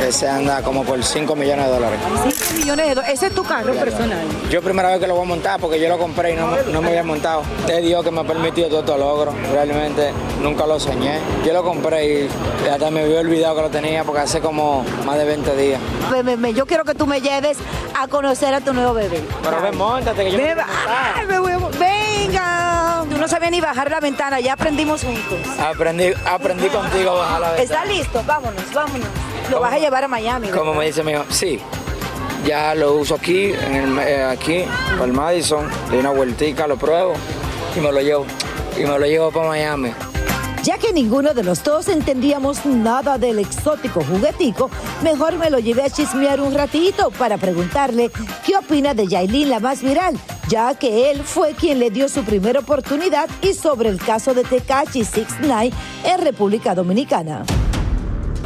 Ese 0.00 0.28
anda 0.28 0.62
como 0.62 0.82
por 0.82 1.02
5 1.02 1.36
millones 1.36 1.66
de 1.66 1.70
dólares. 1.72 1.98
5 2.32 2.54
millones 2.58 2.88
de 2.88 2.94
dólares. 2.94 3.14
Ese 3.14 3.26
es 3.26 3.34
tu 3.34 3.44
carro 3.44 3.72
personal. 3.74 4.18
Yo 4.50 4.60
primera 4.62 4.88
vez 4.90 4.98
que 4.98 5.06
lo 5.06 5.14
voy 5.14 5.24
a 5.24 5.28
montar 5.28 5.60
porque 5.60 5.78
yo 5.80 5.88
lo 5.88 5.98
compré 5.98 6.32
y 6.32 6.36
no, 6.36 6.46
me- 6.48 6.62
no 6.72 6.80
me 6.82 6.88
había 6.88 7.04
montado. 7.04 7.42
Es 7.68 7.82
Dios 7.82 8.02
que 8.02 8.10
me 8.10 8.20
ha 8.20 8.24
permitido 8.24 8.68
todo 8.68 8.80
estos 8.80 8.98
logros. 8.98 9.34
Realmente 9.52 10.10
nunca 10.40 10.66
lo 10.66 10.80
soñé. 10.80 11.18
Yo 11.46 11.52
lo 11.52 11.62
compré 11.62 12.04
y 12.24 12.28
hasta 12.68 12.90
me 12.90 13.02
había 13.02 13.20
olvidado 13.20 13.56
que 13.56 13.62
lo 13.62 13.70
tenía 13.70 14.02
porque 14.02 14.22
hace 14.22 14.40
como 14.40 14.84
más 15.04 15.16
de 15.18 15.24
20 15.26 15.56
días. 15.56 15.80
Yo 16.54 16.66
quiero 16.66 16.84
que 16.84 16.94
tú 16.94 17.06
me 17.06 17.20
lleves 17.20 17.58
a 17.98 18.08
conocer 18.08 18.52
a 18.54 18.60
tu 18.60 18.72
nuevo 18.72 18.94
bebé. 18.94 19.22
Pero 19.42 19.60
ven, 19.62 19.76
montate 19.76 20.24
que 20.24 20.32
yo 20.32 20.38
me 20.38 20.44
Ven, 20.44 20.54
quiero 20.54 20.66
montar. 20.72 21.14
ay, 21.16 21.26
me 21.26 21.38
voy 21.38 21.52
a 21.52 21.58
mo- 21.58 21.70
Venga. 21.78 23.04
no 23.18 23.28
sabía 23.28 23.50
ni 23.50 23.60
bajar 23.60 23.90
la 23.90 24.00
ventana, 24.00 24.40
ya 24.40 24.54
aprendimos 24.54 25.02
juntos. 25.04 25.38
Aprendí, 25.58 26.12
aprendí 26.26 26.68
contigo 26.68 27.10
a 27.10 27.14
bajar 27.14 27.40
la 27.40 27.46
¿Está 27.58 27.82
ventana. 27.82 27.84
listo? 27.84 28.22
Vámonos, 28.26 28.62
vámonos. 28.74 29.06
Lo 29.50 29.60
vas 29.60 29.74
a 29.74 29.78
llevar 29.78 30.04
a 30.04 30.08
Miami. 30.08 30.48
Como 30.48 30.74
me 30.74 30.86
dice 30.86 31.02
mi 31.02 31.12
hijo, 31.12 31.24
sí. 31.28 31.58
Ya 32.44 32.74
lo 32.74 32.94
uso 32.94 33.16
aquí, 33.16 33.52
en 33.52 33.74
el, 33.74 33.98
eh, 33.98 34.24
aquí, 34.24 34.64
para 34.92 35.04
el 35.04 35.12
Madison, 35.12 35.68
de 35.90 35.98
una 35.98 36.10
vueltica, 36.10 36.66
lo 36.66 36.76
pruebo 36.76 37.14
y 37.76 37.80
me 37.80 37.92
lo 37.92 38.00
llevo. 38.00 38.26
Y 38.76 38.82
me 38.82 38.98
lo 38.98 39.06
llevo 39.06 39.30
para 39.30 39.48
Miami. 39.48 39.92
Ya 40.62 40.78
que 40.78 40.92
ninguno 40.92 41.34
de 41.34 41.42
los 41.42 41.64
dos 41.64 41.88
entendíamos 41.88 42.64
nada 42.66 43.18
del 43.18 43.38
exótico 43.38 44.02
juguetico, 44.04 44.70
mejor 45.02 45.36
me 45.36 45.50
lo 45.50 45.58
llevé 45.58 45.82
a 45.82 45.90
chismear 45.90 46.40
un 46.40 46.54
ratito 46.54 47.10
para 47.10 47.38
preguntarle 47.38 48.10
qué 48.46 48.56
opina 48.56 48.92
de 48.92 49.06
Yailin, 49.06 49.48
la 49.48 49.58
más 49.58 49.82
viral, 49.82 50.18
ya 50.48 50.74
que 50.74 51.10
él 51.10 51.22
fue 51.24 51.54
quien 51.54 51.78
le 51.78 51.90
dio 51.90 52.08
su 52.08 52.24
primera 52.24 52.60
oportunidad 52.60 53.28
y 53.40 53.54
sobre 53.54 53.88
el 53.88 53.98
caso 53.98 54.34
de 54.34 54.44
Tecachi 54.44 55.04
69 55.04 55.72
en 56.04 56.20
República 56.20 56.74
Dominicana. 56.74 57.44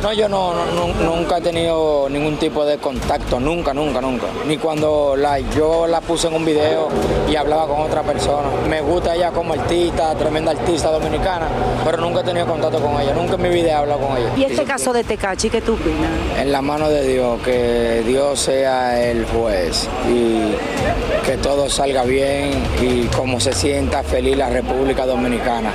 No, 0.03 0.13
yo 0.13 0.29
no, 0.29 0.53
no- 0.55 0.67
nu- 0.67 1.05
nunca 1.17 1.39
he 1.39 1.41
tenido 1.41 2.09
ningún 2.11 2.37
tipo 2.37 2.65
de 2.67 2.77
contacto, 2.77 3.41
nunca, 3.41 3.73
nunca, 3.73 4.03
nunca. 4.03 4.27
Ni 4.47 4.59
cuando 4.59 5.15
la, 5.17 5.39
yo 5.39 5.87
la 5.87 6.03
puse 6.03 6.29
en 6.29 6.35
un 6.35 6.45
video 6.45 6.89
y 7.31 7.35
hablaba 7.37 7.67
con 7.67 7.81
otra 7.81 8.03
persona. 8.03 8.49
Me 8.69 8.83
gusta 8.83 9.15
ella 9.15 9.31
como 9.31 9.55
artista, 9.55 10.15
tremenda 10.15 10.51
artista 10.51 10.91
dominicana, 10.91 11.47
pero 11.87 11.97
nunca 11.99 12.21
he 12.21 12.25
tenido 12.25 12.47
contacto 12.47 12.81
con 12.81 13.01
ella, 13.01 13.15
nunca 13.15 13.37
en 13.37 13.43
mi 13.43 13.49
vida 13.49 13.69
he 13.71 13.73
hablado 13.73 14.01
con 14.07 14.17
ella. 14.19 14.29
¿Y 14.37 14.45
este 14.45 14.65
caso 14.65 14.93
de 14.93 15.05
Tecachi 15.05 15.49
qué 15.49 15.63
tú 15.63 15.73
opinas? 15.73 16.11
En 16.39 16.53
la 16.53 16.61
mano 16.61 16.91
de 16.91 17.07
Dios, 17.09 17.41
que 17.43 18.03
Dios 18.07 18.39
sea 18.41 19.03
el 19.03 19.25
juez 19.25 19.89
y 20.13 21.25
que 21.25 21.39
todo 21.39 21.71
salga 21.71 22.05
bien 22.05 22.51
y 22.83 23.05
como 23.17 23.41
se 23.41 23.55
sienta 23.55 24.03
feliz 24.03 24.37
la 24.37 24.51
República 24.51 25.07
Dominicana. 25.07 25.73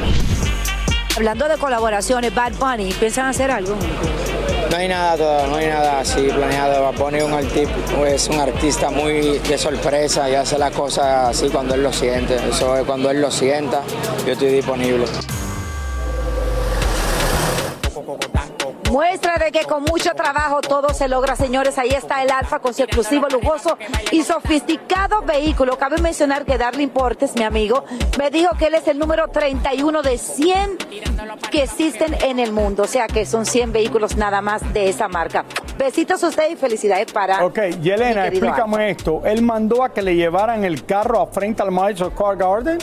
Hablando 1.19 1.49
de 1.49 1.57
colaboraciones, 1.57 2.33
Bad 2.33 2.53
Bunny, 2.53 2.93
¿piensan 2.93 3.25
hacer 3.25 3.51
algo? 3.51 3.75
No 4.71 4.77
hay 4.77 4.87
nada 4.87 5.17
todavía, 5.17 5.47
no 5.47 5.55
hay 5.57 5.67
nada 5.67 5.99
así 5.99 6.29
planeado. 6.29 6.87
A 6.87 6.93
poner 6.93 7.25
un 7.25 7.33
es 8.07 8.29
un 8.29 8.39
artista 8.39 8.89
muy 8.89 9.37
de 9.39 9.57
sorpresa 9.57 10.29
y 10.29 10.35
hace 10.35 10.57
las 10.57 10.71
cosas 10.71 11.31
así 11.31 11.49
cuando 11.49 11.75
él 11.75 11.83
lo 11.83 11.91
siente. 11.91 12.37
Eso 12.49 12.77
es 12.77 12.85
cuando 12.85 13.11
él 13.11 13.19
lo 13.19 13.29
sienta, 13.31 13.81
yo 14.25 14.31
estoy 14.31 14.47
disponible. 14.47 15.07
Muestra 18.89 19.37
de 19.37 19.51
que 19.51 19.65
con 19.65 19.83
mucho 19.83 20.11
trabajo 20.15 20.61
todo 20.61 20.93
se 20.95 21.07
logra, 21.07 21.35
señores. 21.35 21.77
Ahí 21.77 21.89
está 21.89 22.23
el 22.23 22.31
Alfa 22.31 22.59
con 22.59 22.73
su 22.73 22.83
exclusivo, 22.83 23.27
lujoso 23.29 23.77
y 24.11 24.23
sofisticado 24.23 25.21
vehículo. 25.21 25.77
Cabe 25.77 26.01
mencionar 26.01 26.43
que 26.43 26.57
Darle 26.57 26.81
Importes, 26.81 27.35
mi 27.35 27.43
amigo, 27.43 27.83
me 28.17 28.31
dijo 28.31 28.49
que 28.57 28.65
él 28.65 28.73
es 28.73 28.87
el 28.87 28.97
número 28.97 29.27
31 29.27 30.01
de 30.01 30.17
100 30.17 30.77
que 31.51 31.63
existen 31.63 32.15
en 32.23 32.39
el 32.39 32.51
mundo. 32.51 32.83
O 32.83 32.87
sea 32.87 33.05
que 33.05 33.27
son 33.27 33.45
100 33.45 33.71
vehículos 33.71 34.17
nada 34.17 34.41
más 34.41 34.73
de 34.73 34.89
esa 34.89 35.07
marca. 35.07 35.45
Besitos 35.77 36.23
a 36.23 36.27
usted 36.27 36.49
y 36.49 36.55
felicidades 36.55 37.11
para. 37.11 37.45
Ok, 37.45 37.59
Yelena, 37.81 38.27
explícame 38.27 38.89
esto. 38.89 39.21
¿Él 39.23 39.43
mandó 39.43 39.83
a 39.83 39.93
que 39.93 40.01
le 40.01 40.15
llevaran 40.15 40.63
el 40.65 40.83
carro 40.85 41.21
a 41.21 41.27
frente 41.27 41.61
al 41.61 41.69
Madison 41.71 42.11
Car 42.11 42.35
Garden? 42.35 42.79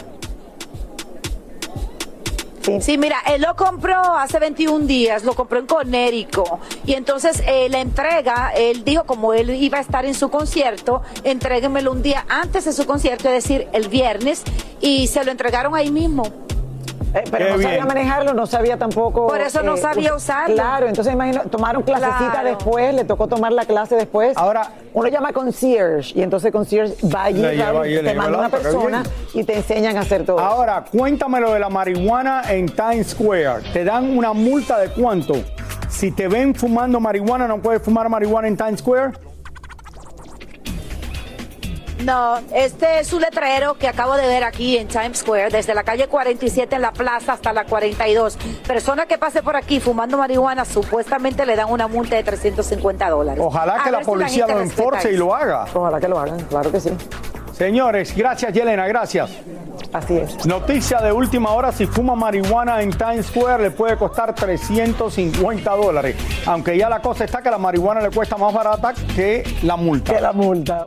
Sí, 2.81 2.98
mira, 2.98 3.18
él 3.26 3.42
lo 3.42 3.55
compró 3.55 4.16
hace 4.16 4.40
21 4.40 4.87
días, 4.87 5.22
lo 5.22 5.35
compró 5.35 5.61
en 5.61 5.66
Conérico. 5.66 6.59
Y 6.85 6.94
entonces 6.94 7.40
eh, 7.46 7.68
la 7.70 7.79
entrega, 7.79 8.52
él 8.57 8.83
dijo, 8.85 9.05
como 9.05 9.33
él 9.35 9.50
iba 9.50 9.79
a 9.79 9.81
estar 9.81 10.05
en 10.05 10.14
su 10.14 10.31
concierto, 10.31 11.02
entréguemelo 11.22 11.92
un 11.92 12.02
día 12.02 12.26
antes 12.29 12.64
de 12.64 12.72
su 12.72 12.85
concierto, 12.85 13.29
es 13.29 13.44
decir, 13.44 13.68
el 13.72 13.88
viernes, 13.88 14.42
y 14.81 15.07
se 15.07 15.24
lo 15.24 15.31
entregaron 15.31 15.76
ahí 15.76 15.92
mismo. 15.92 16.45
Eh, 17.16 17.24
pero 17.31 17.46
Qué 17.46 17.50
no 17.52 17.57
sabía 17.57 17.70
bien. 17.76 17.87
manejarlo, 17.87 18.35
no 18.35 18.46
sabía 18.46 18.76
tampoco. 18.76 19.26
Por 19.26 19.40
eso 19.40 19.62
no 19.62 19.76
sabía 19.76 20.14
us- 20.14 20.22
usarlo. 20.22 20.55
Claro, 20.55 20.87
entonces 20.87 21.14
imagino, 21.14 21.42
tomaron 21.44 21.83
clasecita 21.83 22.31
Claro. 22.33 22.48
después, 22.48 22.94
le 22.94 23.05
tocó 23.05 23.26
tomar 23.26 23.52
la 23.52 23.64
clase 23.64 23.96
después. 23.96 24.37
Ahora, 24.37 24.70
uno 24.92 25.09
llama 25.09 25.33
concierge 25.33 26.12
y 26.18 26.22
entonces 26.22 26.52
concierge 26.52 26.94
va 27.09 27.24
allí, 27.24 27.40
Le 27.40 27.57
lleva 27.57 27.72
Raúl, 27.72 27.87
y 27.87 27.94
le 27.94 28.02
te 28.02 28.14
manda 28.14 28.38
una 28.38 28.48
persona 28.50 29.02
y 29.33 29.44
te 29.44 29.57
enseñan 29.57 29.96
a 29.96 30.00
hacer 30.00 30.24
todo. 30.26 30.38
Ahora, 30.38 30.85
cuéntame 30.90 31.40
lo 31.40 31.52
de 31.52 31.59
la 31.59 31.68
marihuana 31.70 32.42
en 32.50 32.66
Times 32.68 33.09
Square. 33.09 33.62
¿Te 33.72 33.83
dan 33.85 34.16
una 34.16 34.33
multa 34.35 34.79
de 34.79 34.88
cuánto? 34.90 35.35
Si 35.88 36.11
te 36.12 36.29
ven 36.29 36.55
fumando 36.55 37.00
marihuana, 37.00 37.48
¿no 37.48 37.59
puedes 37.62 37.81
fumar 37.81 38.09
marihuana 38.11 38.48
en 38.48 38.57
Times 38.57 38.81
Square? 38.81 39.12
No, 42.06 42.38
este 42.54 43.00
es 43.00 43.12
un 43.12 43.20
letrero 43.20 43.74
que 43.74 43.88
acabo 43.88 44.14
de 44.14 44.28
ver 44.28 44.44
aquí 44.44 44.76
en 44.76 44.86
Times 44.86 45.18
Square, 45.18 45.50
desde 45.50 45.74
la 45.74 45.82
calle 45.82 46.06
47 46.06 46.76
en 46.76 46.82
la 46.82 46.92
plaza 46.92 47.32
hasta 47.32 47.52
la 47.52 47.64
42. 47.64 48.38
Persona 48.64 49.06
que 49.06 49.18
pase 49.18 49.42
por 49.42 49.56
aquí 49.56 49.80
fumando 49.80 50.16
marihuana, 50.16 50.64
supuestamente 50.64 51.44
le 51.44 51.56
dan 51.56 51.68
una 51.68 51.88
multa 51.88 52.14
de 52.14 52.22
350 52.22 53.10
dólares. 53.10 53.42
Ojalá 53.44 53.80
A 53.80 53.82
que 53.82 53.90
la 53.90 53.98
si 53.98 54.04
policía 54.04 54.46
lo 54.46 54.60
enforce 54.60 55.10
y 55.10 55.16
lo 55.16 55.34
haga. 55.34 55.66
Ojalá 55.74 55.98
que 55.98 56.06
lo 56.06 56.20
hagan, 56.20 56.38
claro 56.44 56.70
que 56.70 56.78
sí. 56.78 56.90
Señores, 57.54 58.14
gracias 58.16 58.52
Yelena, 58.52 58.86
gracias. 58.86 59.30
Así 59.92 60.16
es. 60.16 60.46
Noticia 60.46 60.98
de 60.98 61.10
última 61.10 61.50
hora, 61.54 61.72
si 61.72 61.86
fuma 61.86 62.14
marihuana 62.14 62.82
en 62.82 62.90
Times 62.92 63.26
Square 63.26 63.64
le 63.64 63.70
puede 63.72 63.96
costar 63.96 64.32
350 64.32 65.70
dólares. 65.74 66.14
Aunque 66.46 66.78
ya 66.78 66.88
la 66.88 67.00
cosa 67.00 67.24
está 67.24 67.42
que 67.42 67.50
la 67.50 67.58
marihuana 67.58 68.00
le 68.00 68.10
cuesta 68.10 68.36
más 68.36 68.54
barata 68.54 68.94
que 69.16 69.42
la 69.64 69.76
multa. 69.76 70.14
Que 70.14 70.20
la 70.20 70.32
multa. 70.32 70.86